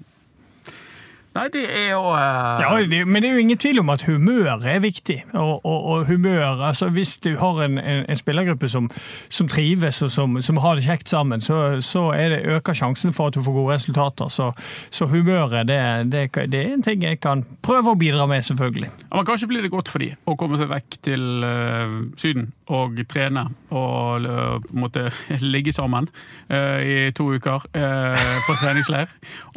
[1.34, 2.60] Nei, det er jo uh...
[2.62, 5.16] Ja, det, men det er jo ingen tvil om at humør er viktig.
[5.32, 8.86] Og, og, og humør, altså Hvis du har en, en, en spillergruppe som,
[9.28, 13.26] som trives og som, som har det kjekt sammen, så, så det, øker sjansen for
[13.26, 14.28] at du får gode resultater.
[14.28, 14.52] Så,
[14.90, 15.80] så humøret det,
[16.12, 18.92] det, det er en ting jeg kan prøve å bidra med, selvfølgelig.
[19.10, 22.52] Ja, men Kanskje blir det godt for de å komme seg vekk til uh, Syden
[22.70, 25.08] og trene og uh, måtte
[25.54, 26.06] ligge sammen
[26.48, 29.10] eh, i to uker eh, på treningsleir.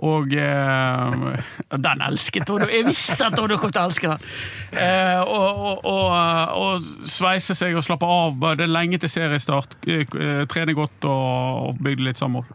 [0.08, 0.34] Og,
[1.68, 2.70] Den elsket Odo!
[2.72, 4.28] Jeg visste at Odo kom til å elske den!
[4.80, 8.38] Eh, og, og, og, og, sveise seg og slappe av.
[8.56, 9.76] Det er lenge til seriestart.
[9.88, 10.08] Eh,
[10.48, 12.48] trene godt og, og bygge litt samhold.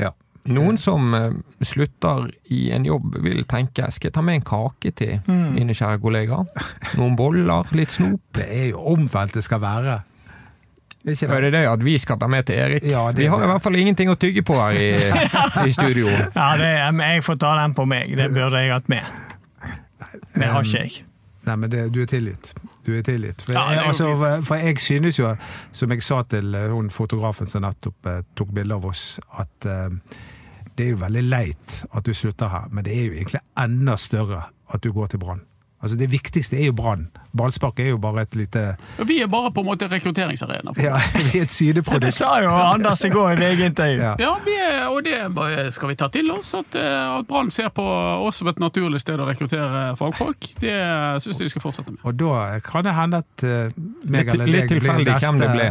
[0.00, 0.14] Ja.
[0.48, 4.94] Noen som eh, slutter i en jobb, vil tenke skal jeg ta med en kake
[4.96, 6.64] til mine kjære kollegaer?
[6.96, 8.24] Noen boller, litt snop?
[8.38, 10.00] Det er jo omvendt det skal være.
[11.04, 11.60] Ikke Er det?
[11.66, 12.84] at vi skal ta med til Erik?
[12.86, 16.06] Ja, det- vi har i hvert fall ingenting å tygge på her i, i studio.
[16.36, 16.68] Ja, det,
[17.02, 18.12] jeg får ta den på meg.
[18.16, 19.02] Det burde jeg hatt med.
[20.34, 21.04] Det har ikke jeg.
[21.42, 22.52] Nei, men det, du er tilgitt.
[22.86, 23.42] Du er tilgitt.
[23.42, 25.32] For, Ja, er jeg, altså, for- for jeg synes jo,
[25.72, 29.66] som jeg sa til eh, hun fotografen som nettopp eh, tok bilde av oss, at
[29.66, 29.88] eh,
[30.76, 33.96] det er jo veldig leit at du slutter her, men det er jo egentlig enda
[33.98, 35.42] større at du går til Brann.
[35.82, 37.08] Altså Det viktigste er jo Brann.
[37.34, 38.60] Ballspark er jo bare et lite
[39.08, 40.74] Vi er bare på en måte rekrutteringsarena.
[40.82, 42.04] Ja, vi er et sideprodukt.
[42.04, 43.98] Det sa jo Anders i går i VG-intervju.
[44.02, 44.12] Ja.
[44.20, 46.52] Ja, vi er, og det skal vi ta til oss.
[46.58, 50.52] At, eh, at Brann ser på oss som et naturlig sted å rekruttere fagfolk.
[50.60, 50.76] Det
[51.24, 52.02] syns jeg de skal fortsette med.
[52.06, 53.74] Og da kan det hende at eh,
[54.06, 55.68] meg eller deg blir tilfeldig hvem det ble.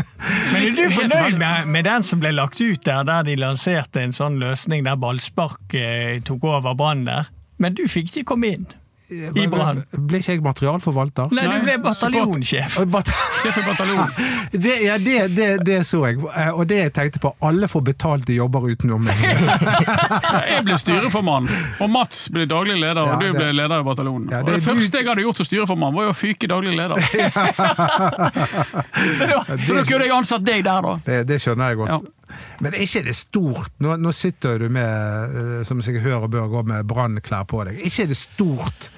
[0.54, 4.04] Men er du fornøyd med, med den som ble lagt ut der, der de lanserte
[4.04, 7.28] en sånn løsning der ballspark eh, tok over Brann der?
[7.60, 8.70] Men du fikk ikke komme inn.
[9.10, 9.82] I Brann.
[9.90, 11.32] Ble ikke jeg materialforvalter?
[11.34, 12.76] Nei, du ble bataljonsjef bataljonssjef.
[12.94, 14.10] Bat- Sjef i bataljon.
[14.64, 16.18] Det, ja, det, det, det så jeg.
[16.36, 19.20] Eh, Og det jeg tenkte på, alle får betalte jobber utenom meg.
[20.50, 21.46] Jeg ble styreformann,
[21.80, 24.26] og Mats ble daglig leder, og Ja, du ble leder i bataljonen.
[24.32, 26.98] Ja, og det første jeg hadde gjort som styreformann, var jo å fyke daglig leder.
[29.16, 29.28] Så
[29.66, 30.96] Så da kunne jeg ansatt deg der, da.
[31.06, 32.10] Det, det skjønner jeg godt.
[32.60, 36.32] Men er ikke det stort Nå, nå sitter du med, eh, som jeg hører og
[36.32, 37.80] bør gå med brannklær på deg.
[37.80, 38.90] Er ikke det stort,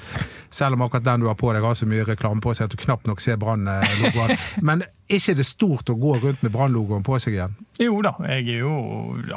[0.53, 2.75] selv om akkurat den du har på deg har så mye reklame på seg at
[2.75, 4.37] du knapt nok ser brannlogoen,
[4.69, 7.57] Men er ikke det stort å gå rundt med Brann-logoen på seg igjen?
[7.89, 8.73] Jo da, jeg er jo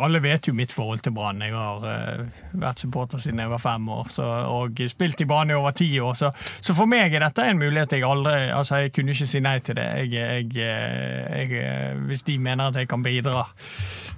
[0.01, 1.41] Alle vet jo mitt forhold til Brann.
[1.41, 5.51] Jeg har uh, vært supporter siden jeg var fem år så, og spilt i Brann
[5.51, 6.13] i over ti år.
[6.17, 9.41] Så, så for meg er dette en mulighet jeg aldri Altså, jeg kunne ikke si
[9.43, 9.85] nei til det.
[10.11, 13.45] Jeg, jeg, eh, jeg, eh, hvis de mener at jeg kan bidra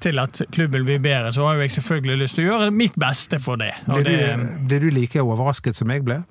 [0.03, 3.39] til at klubben blir bedre, så har jeg selvfølgelig lyst til å gjøre mitt beste
[3.41, 3.73] for det.
[3.87, 6.21] Og Ble det du, ble du like overrasket som jeg ble?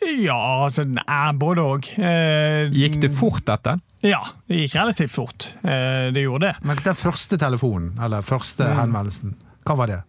[0.00, 1.88] ja, altså nei, både òg.
[2.00, 3.76] Eh, Gikk det fort, dette?
[4.00, 5.50] Ja, det gikk relativt fort.
[5.62, 6.56] Eh, det gjorde det.
[6.64, 9.36] Men den første telefonen, eller første henvendelsen,
[9.68, 10.00] hva var det?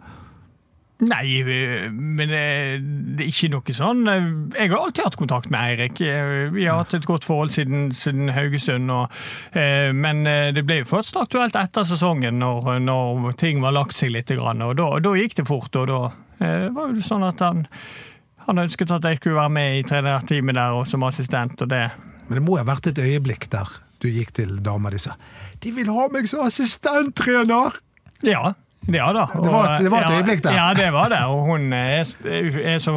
[1.01, 1.41] Nei,
[1.89, 6.01] men eh, det er ikke noe sånn eh, Jeg har alltid hatt kontakt med Eirik.
[6.53, 8.91] Vi har hatt et godt forhold siden, siden Haugesund.
[8.93, 9.23] Og,
[9.57, 10.21] eh, men
[10.53, 14.29] det ble jo først aktuelt etter sesongen, når, når ting var lagt seg litt.
[14.37, 15.73] Og da, da gikk det fort.
[15.81, 15.99] Og da
[16.37, 17.65] eh, var det sånn at han,
[18.45, 21.65] han ønsket at jeg skulle være med i trenerteamet der og som assistent.
[21.65, 21.87] og det
[22.31, 23.67] Men det må ha vært et øyeblikk der
[24.01, 25.11] du gikk til dama di og sa
[25.61, 27.75] 'De vil ha meg som assistenttrener'!
[28.23, 28.53] Ja,
[28.87, 29.27] ja da.
[29.35, 30.53] Det var et- det var et øyeblikk der.
[30.55, 31.19] Ja, det var det.
[31.27, 32.95] Og hun er, er så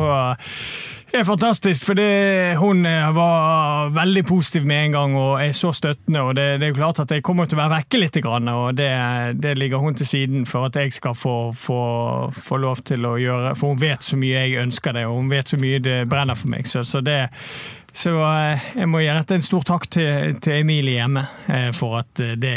[1.14, 2.82] er fantastisk, for det, hun
[3.14, 6.20] var veldig positiv med en gang og er så støttende.
[6.20, 8.76] og Det, det er jo klart at jeg kommer til å være vekke litt, og
[8.76, 8.90] det,
[9.42, 13.14] det ligger hun til siden for at jeg skal få, få, få lov til å
[13.16, 13.54] gjøre.
[13.56, 16.34] For hun vet så mye jeg ønsker det, og hun vet så mye det brenner
[16.34, 16.66] for meg.
[16.66, 17.28] Så, så det
[17.94, 22.00] så eh, jeg må gi rette en stor takk til, til Emilie hjemme eh, for
[22.00, 22.56] at eh, det,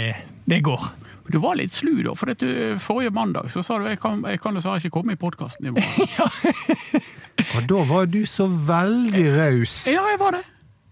[0.49, 0.89] det går.
[1.27, 2.15] Du var litt slu, da.
[2.17, 2.49] For at du,
[2.81, 5.73] forrige mandag så sa du jeg kan, jeg kan dessverre ikke komme i podkasten i
[5.75, 6.77] morgen.
[7.57, 9.81] Og da var du så veldig raus.
[9.91, 10.45] Ja, jeg var det.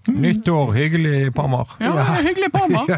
[0.07, 1.67] Nytt år, hyggelig, Parmar.
[1.81, 1.91] Ja,
[2.21, 2.91] Hyggelig på meg.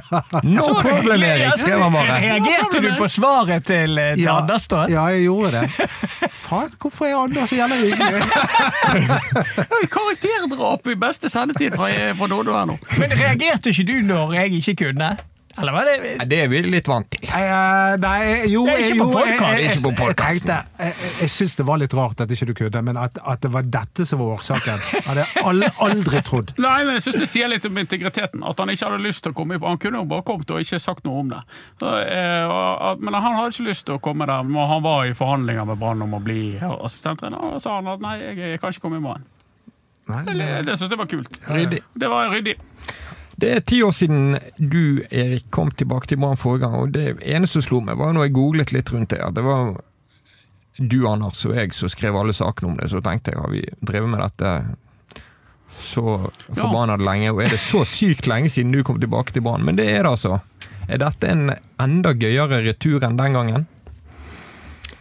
[0.43, 2.17] No Så problem, Erik, skriver skrev han bare.
[2.21, 4.81] Reagerte du på svaret til, eh, til Ja, Anders da?
[4.91, 5.69] ja, jeg gjorde det.
[6.35, 8.21] Faen, hvorfor er Anders så jævla hyggelig?
[9.95, 11.89] Karakterdrap i beste sendetid fra,
[12.19, 12.77] fra Dodo her nå.
[12.99, 15.13] Men reagerte ikke du når jeg ikke kunne?
[15.57, 17.23] Eller var det Nei, Det er vi litt vant til.
[17.33, 19.41] Eh, nei, jo, Det er ikke jo, på podcast.
[19.41, 20.47] jeg- jeg- Ikke på Jeg podcasten.
[20.47, 23.17] tenkte, jeg, jeg, jeg syns det var litt rart at ikke du kunne, men at,
[23.25, 26.53] at det var dette som var årsaken, hadde jeg al aldri trodd.
[26.67, 28.43] Nei, men jeg synes det sier litt om integriteten.
[28.47, 29.57] At han ikke hadde lyst til å komme.
[29.65, 31.41] Han kunne jo bare kommet og ikke sagt noe om det.
[31.81, 34.43] Så, eh, og, at- men han hadde ikke lyst til å komme der.
[34.43, 37.87] Men Han var i forhandlinger med Brann om å bli assistenttrener, og da sa han
[37.87, 39.23] at nei, jeg, jeg kan ikke komme i morgen.
[40.07, 41.39] Nei, Det, det, det syns jeg var kult.
[41.49, 41.81] Ryddig.
[41.97, 42.55] Det var ryddig.
[43.37, 47.19] Det er ti år siden du, Erik, kom tilbake til Brann forrige gang, og det
[47.21, 49.21] eneste som slo meg, var når jeg googlet litt rundt det.
[49.35, 49.75] Det var
[50.77, 53.63] du, Anders, og jeg som skrev alle sakene om det, så tenkte jeg har vi
[53.85, 54.53] drevet med dette
[55.77, 59.65] så forbanna lenge, og er det så sykt lenge siden du kom tilbake til Brann?
[59.65, 60.39] Men det er det altså.
[60.89, 61.51] Er dette en
[61.83, 63.67] enda gøyere retur enn den gangen?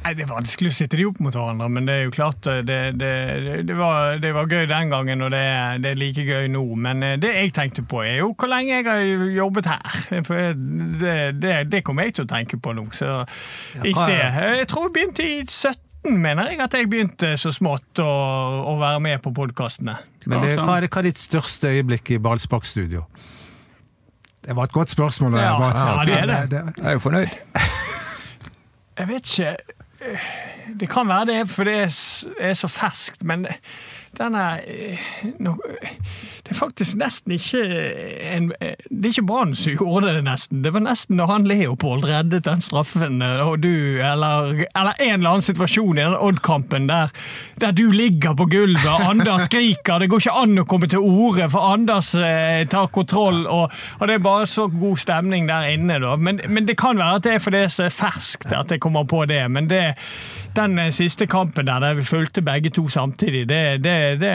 [0.06, 2.46] Nei, Det er vanskelig å sitte de opp mot hverandre, men det er jo klart
[2.46, 3.08] eh, det, det,
[3.66, 6.62] det, var, det var gøy den gangen, og det, er- det er like gøy nå.
[6.78, 9.02] Men eh, det jeg tenkte på, er jo hvor lenge jeg har
[9.34, 9.96] jobbet her.
[10.28, 10.54] For
[11.02, 12.86] det, det, det kommer jeg til å tenke på nå.
[12.94, 13.16] Så
[13.82, 14.14] i sted
[14.60, 15.82] Jeg tror jeg begynte i 17
[16.22, 18.06] mener jeg at jeg begynte så smått å,
[18.70, 19.96] å være med på podkastene.
[20.30, 23.02] Men det, hva, er det, hva er ditt største øyeblikk i Ballspark-studio?
[24.46, 25.34] Det var et godt spørsmål.
[25.42, 26.62] Ja, ja, det er det.
[26.78, 27.34] Jeg er jo fornøyd.
[28.96, 29.75] Jeg vet ikke
[30.80, 31.76] Det kan være det for det
[32.40, 33.46] er så ferskt, men
[34.18, 34.98] den er eh,
[35.38, 35.56] no,
[36.46, 37.62] Det er faktisk nesten ikke
[38.30, 40.62] en, Det er ikke Brann som gjorde det, nesten.
[40.64, 45.18] Det var nesten når han Leopold reddet den straffen, eh, og du Eller, eller en
[45.18, 47.12] eller annen situasjon i den Odd-kampen der,
[47.60, 49.98] der du ligger på gulvet, Anders skriker.
[49.98, 54.08] Det går ikke an å komme til orde, for Anders eh, tar kontroll, og, og
[54.08, 56.16] det er bare så god stemning der inne, da.
[56.16, 58.82] Men, men det kan være at det er fordi det er så ferskt at jeg
[58.82, 59.42] kommer på det.
[59.50, 59.82] Men det,
[60.56, 64.32] den eh, siste kampen der, der vi fulgte begge to samtidig, det, det, det,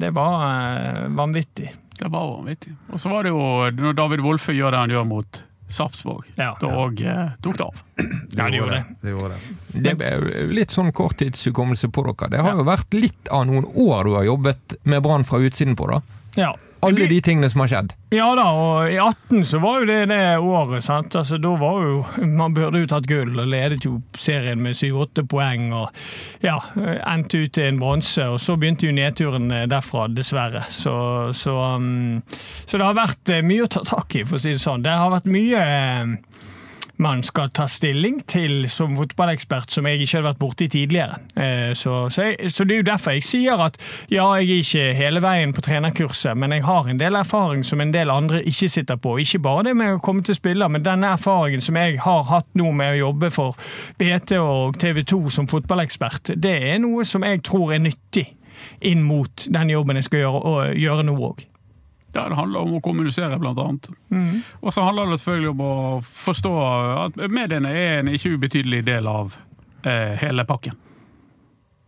[0.00, 1.72] det var eh, vanvittig.
[1.98, 2.74] Det var vanvittig.
[2.92, 3.42] Og så var det jo
[3.74, 6.54] når David Wolfe gjør det han gjør mot Sarpsvåg, Ja.
[6.60, 7.82] Da òg eh, tok det av.
[8.38, 8.84] Ja, det gjorde det.
[9.02, 9.82] Det gjorde det.
[9.98, 12.30] Det er litt sånn korttidshukommelse på dere.
[12.32, 15.76] Det har jo vært litt av noen år du har jobbet med Brann fra utsiden
[15.76, 16.00] på, da.
[16.38, 16.52] Ja.
[16.80, 17.94] Alle de tingene som har skjedd.
[18.14, 20.84] Ja da, og i 18 så var jo det det året.
[20.84, 21.14] sant?
[21.18, 25.26] Altså, Da var jo Man burde jo tatt gull og ledet jo serien med 7-8
[25.28, 25.90] poeng og
[26.44, 26.56] ja,
[27.10, 28.24] endte ut til en bronse.
[28.30, 30.64] Og så begynte jo nedturen eh, derfra, dessverre.
[30.70, 30.94] Så,
[31.36, 32.22] så, um,
[32.64, 34.86] så det har vært eh, mye å ta tak i, for å si det sånn.
[34.86, 36.14] Det har vært mye eh,
[36.98, 41.18] man skal ta stilling til som fotballekspert, som jeg ikke hadde vært borti tidligere.
[41.36, 43.76] Eh, Så, så, jeg, så det er jo derfor jeg sier at
[44.10, 47.80] ja, jeg er ikke hele veien på trenerkurset, men jeg har en del erfaring som
[47.80, 49.16] en del andre ikke sitter på.
[49.18, 52.48] Ikke bare det med å komme til spiller, men denne erfaringen som jeg har hatt
[52.58, 53.54] nå med å jobbe for
[53.98, 58.26] BT og TV 2 som fotballekspert, det er noe som jeg tror er nyttig
[58.82, 61.44] inn mot den jobben jeg skal gjøre, gjøre nå òg.
[62.14, 63.88] Ja, det handler om å kommunisere, blant annet.
[64.10, 64.40] Mm.
[64.62, 65.72] Og så handler det selvfølgelig om å
[66.24, 66.52] forstå
[67.04, 69.36] at mediene er en ikke ubetydelig del av
[69.84, 70.76] eh, hele pakken.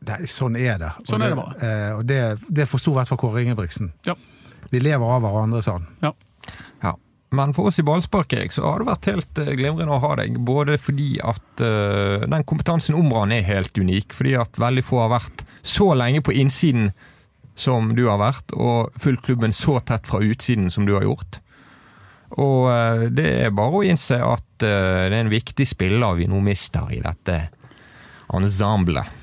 [0.09, 0.91] Nei, sånn er det.
[1.01, 1.57] Og Sånn er det bare.
[1.61, 3.93] eh, og det, det forsto i hvert fall Kåre Ingebrigtsen.
[4.09, 4.15] Ja.
[4.71, 5.89] Vi lever av hverandre, sa han.
[6.05, 6.13] Ja.
[6.85, 6.95] Ja.
[7.37, 10.15] Men for oss i ballspark Erik, så har det vært helt eh, glimrende å ha
[10.21, 10.39] deg.
[10.47, 15.05] Både fordi at uh, den kompetansen om Brann er helt unik, fordi at veldig få
[15.05, 16.91] har vært så lenge på innsiden
[17.61, 21.41] som du har vært, og fulgt klubben så tett fra utsiden som du har gjort.
[22.41, 26.29] Og eh, det er bare å innse at eh, det er en viktig spiller vi
[26.31, 27.41] nå mister i dette
[28.33, 29.17] ensemblet.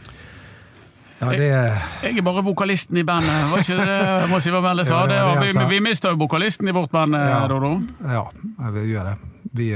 [1.17, 4.83] Ja, det Jeg er bare vokalisten i bandet, var ikke det Må si hva Melle
[4.85, 4.99] sa?
[5.09, 7.39] Det Det, vi, vi mister jo vokalisten i vårt band, eh, Ja.
[7.49, 7.71] Dodo.
[8.05, 8.27] Ja,
[8.75, 9.15] vi gjør det.
[9.57, 9.71] Vi,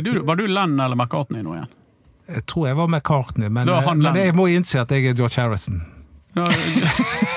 [0.00, 1.72] Du, var du Lenn eller McCartney nå igjen?
[2.24, 5.82] jeg tror jeg var McCartney, men, men jeg må innse at jeg er George Harrison.
[6.34, 6.46] Da,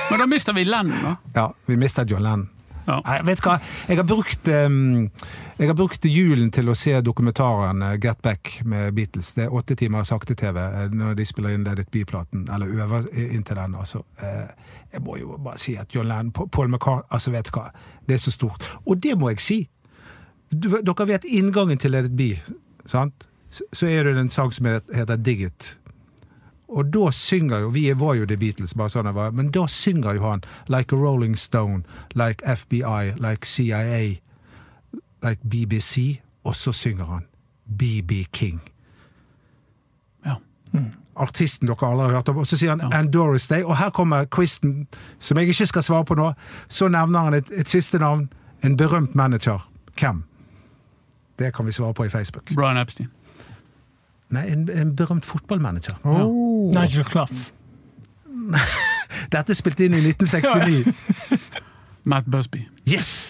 [0.10, 1.16] men da mister vi Len, da.
[1.36, 2.50] Ja, vi mistet John Lennon.
[2.88, 3.02] Ja.
[3.18, 3.58] Jeg vet hva?
[3.90, 8.94] Jeg har brukt Jeg har brukt julen til å se dokumentaren eh, Get Back med
[8.96, 9.34] Beatles.
[9.36, 13.10] Det er åtte timer sakte-TV eh, når de spiller inn Let It Be-platen, eller øver
[13.12, 13.76] inntil den.
[13.76, 14.06] Altså.
[14.24, 14.46] Eh,
[14.94, 17.66] Jeg må jo bare si at John Lennon, Paul McCartney Altså, vet hva?
[18.08, 18.64] Det er så stort.
[18.86, 19.60] Og det må jeg si!
[20.48, 22.30] Du, dere vet inngangen til Let It Be,
[22.88, 23.28] sant?
[23.52, 25.74] Så, så er det en sang som heter Dig It.
[26.78, 29.66] Og da synger jo Vi var jo The Beatles, bare sånn det var, men da
[29.72, 34.20] synger jo han like a Rolling Stone, like FBI, like CIA,
[35.26, 37.26] like BBC, og så synger han
[37.66, 38.62] BB King.
[40.26, 40.38] Ja.
[41.16, 42.38] Artisten dere aldri har hørt om.
[42.38, 44.88] Og så sier han And Doris Day, og her kommer quizen
[45.20, 46.32] som jeg ikke skal svare på nå.
[46.70, 48.30] Så nevner han et, et siste navn.
[48.64, 49.70] En berømt manager.
[50.00, 50.24] Hvem?
[51.40, 52.54] Det kan vi svare på i Facebook.
[52.56, 53.10] Brian Epstein.
[54.30, 56.00] Nei, en, en berømt fotballmanager.
[56.76, 57.48] Nigel Clough.
[59.34, 61.48] Dette er spilt inn i 1969.
[62.12, 62.66] Matt Busby.
[62.88, 63.28] Yes!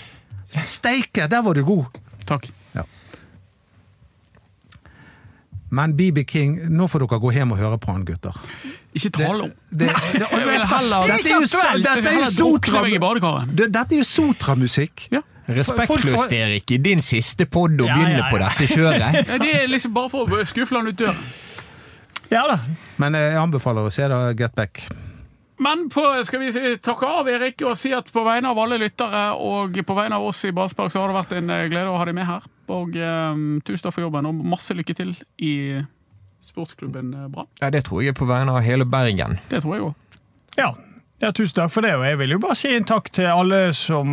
[0.63, 1.97] Steike, der var du god!
[2.27, 2.49] Takk.
[5.69, 8.35] Men BB King, nå får dere gå hjem og høre på han, gutter.
[8.95, 9.55] Ikke tale om.
[9.69, 11.47] Det, det, det, Jeg vil heller- dette er jo,
[11.83, 12.83] dette er jo sotra,
[13.57, 15.09] dette er jo sotramusikk.
[15.11, 15.21] Ja.
[15.47, 18.31] Respektløst, Erik, i din siste pod å Ja, begynne ja, ja.
[18.31, 19.19] på dette kjøret.
[19.27, 21.19] Ja, Det er liksom bare for å skuffe han ut døren.
[22.33, 22.57] Ja da.
[22.99, 24.87] Men jeg anbefaler å se da Get Back.
[25.57, 28.77] Men på, skal vi si, takke av Erik og si at på vegne av alle
[28.81, 31.89] lyttere og på vegne av oss i Ballspark så har det vært en eh, glede
[31.89, 32.45] å ha deg med her.
[32.75, 35.53] Og eh, tusen takk for jobben, og masse lykke til i
[36.45, 37.49] sportsklubben eh, Brann.
[37.63, 39.39] Ja, det tror jeg er på vegne av hele Bergen.
[39.49, 40.19] Det tror jeg òg.
[40.59, 40.69] Ja.
[41.19, 41.93] Ja, tusen takk for det.
[41.97, 44.09] Og jeg vil jo bare si en takk til alle som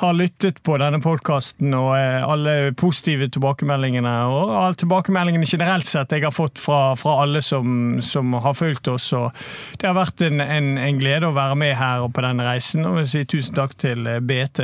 [0.00, 6.14] har lyttet på denne podkasten, og eh, alle positive tilbakemeldingene, og alle tilbakemeldingene generelt sett
[6.14, 9.08] jeg har fått fra, fra alle som, som har fulgt oss.
[9.18, 9.32] Og
[9.80, 12.86] det har vært en, en, en glede å være med her og på denne reisen,
[12.86, 14.62] og jeg vil si tusen takk til eh, BT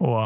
[0.00, 0.24] og,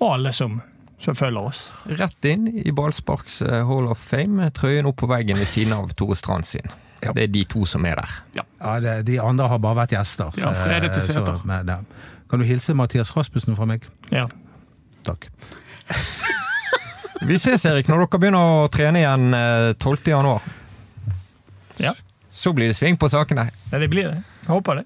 [0.00, 0.60] og alle som
[1.00, 1.62] som følger oss.
[1.96, 5.94] Rett inn i Ballsparks eh, Hall of Fame, trøyen opp på veggen ved siden av
[5.96, 6.68] Tore Strand sin.
[7.02, 7.12] Ja.
[7.16, 8.14] Det er de to som er der.
[8.36, 8.44] Ja,
[8.84, 10.30] det, De andre har bare vært gjester.
[10.40, 11.40] Ja, fredag til seter.
[11.48, 11.78] Med, ja.
[12.30, 13.86] Kan du hilse Mathias Rasmussen fra meg?
[14.12, 14.26] Ja.
[15.06, 15.26] Takk.
[17.28, 19.98] Vi ses, Erik, når dere begynner å trene igjen eh, 12.
[20.14, 20.46] januar.
[21.80, 21.96] ja.
[22.40, 23.48] Så blir det sving på sakene.
[23.72, 24.20] Ja, det blir det.
[24.46, 24.84] Jeg håper det.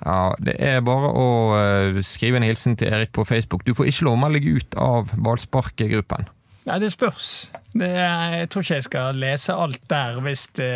[0.00, 1.26] Ja, Det er bare å
[1.58, 3.62] eh, skrive en hilsen til Erik på Facebook.
[3.66, 6.26] Du får ikke lov å melde deg ut av ballsparkgruppen.
[6.66, 7.28] Nei, det spørs.
[7.76, 10.70] Det, jeg tror ikke jeg skal lese alt der hvis det,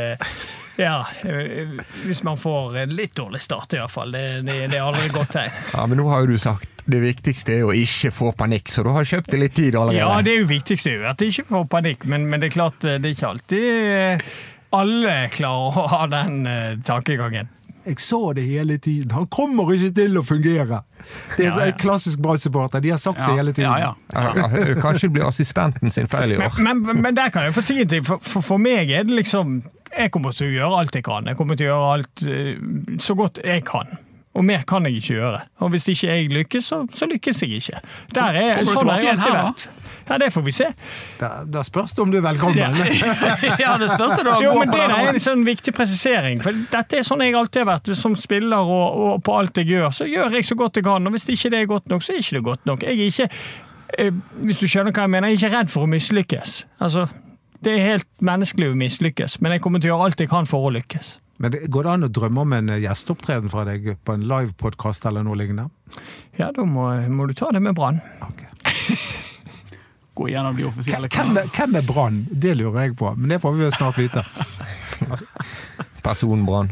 [0.81, 4.13] Ja, eh, hvis man får en litt dårlig start, iallfall.
[4.15, 5.59] Det, det, det er aldri et godt tegn.
[5.75, 8.83] Ja, Men nå har jo du sagt det viktigste er å ikke få panikk, så
[8.83, 10.03] du har kjøpt deg litt tid allerede.
[10.03, 12.57] Ja, det er jo viktigste jo, at de ikke får panikk, men, men det er
[12.57, 14.33] klart eh, det er ikke alltid eh,
[14.73, 17.51] alle klarer å ha den uh, tankegangen.
[17.85, 19.11] Jeg sa det hele tiden.
[19.13, 20.79] Han kommer ikke til å fungere!
[21.37, 21.67] Det er Ja, ja.
[21.67, 22.81] en klassisk Brann-supporter.
[22.81, 23.69] De har sagt det hele tiden.
[23.69, 23.95] Ja, ja.
[24.15, 26.57] Ja, ja, Kanskje det blir assistenten sin feil i år.
[26.63, 28.07] Men, men, men der kan jeg få si en ting.
[28.07, 29.59] For, for, for meg er det liksom
[29.93, 31.29] Jeg kommer til å gjøre alt jeg kan.
[31.29, 33.93] Jeg kommer til å gjøre alt eh, så godt jeg kan.
[34.33, 35.41] Og mer kan jeg ikke gjøre.
[35.61, 37.81] Og hvis ikke jeg lykkes, så, så lykkes jeg ikke.
[38.17, 39.65] Der er, Kommer du sånn har jeg alltid vært.
[40.09, 40.69] Ja, det får vi se.
[41.21, 42.59] Da, da spørs det om du er velkommen.
[42.59, 42.71] Ja.
[43.65, 44.39] ja, det spørs det da.
[44.43, 46.41] Jo, men Det er en sånn viktig presisering.
[46.45, 49.69] For Dette er sånn jeg alltid har vært som spiller, og, og på alt jeg
[49.75, 51.11] gjør, så gjør jeg så godt jeg kan.
[51.11, 52.89] Og hvis ikke det er godt nok, så er ikke det godt nok.
[52.89, 53.29] Jeg er ikke,
[53.99, 56.57] eh, hvis du skjønner hva jeg mener, jeg er ikke redd for å mislykkes.
[56.81, 57.05] Altså,
[57.63, 60.49] det er helt menneskelig å mislykkes, men jeg kommer til å gjøre alt jeg kan
[60.49, 61.19] for å lykkes.
[61.43, 65.07] Men Går det an å drømme om en eh, gjesteopptreden fra deg på en livepodkast
[65.11, 65.71] eller noe lignende?
[66.39, 68.01] Ja, da må, må du ta det med Brann.
[70.19, 71.49] Gå gjennom de offisielle kanalene.
[71.57, 72.21] hvem er Brann?
[72.31, 74.27] Det lurer jeg på, men det får vi snart vite.
[76.03, 76.71] Personbrann.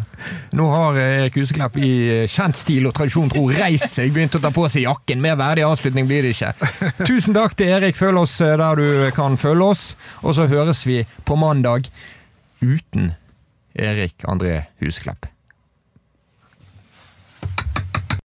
[0.57, 4.37] Nå har eh, Erik Huseklepp i eh, kjent stil og tradisjon tro reist seg, begynt
[4.39, 5.23] å ta på seg jakken.
[5.23, 6.53] Mer verdig avslutning blir det ikke.
[7.09, 7.99] Tusen takk til Erik.
[7.99, 9.85] Følg oss eh, der du kan følge oss.
[10.25, 11.91] Og så høres vi på mandag
[12.61, 13.13] uten
[13.75, 15.31] Erik André Huseklepp.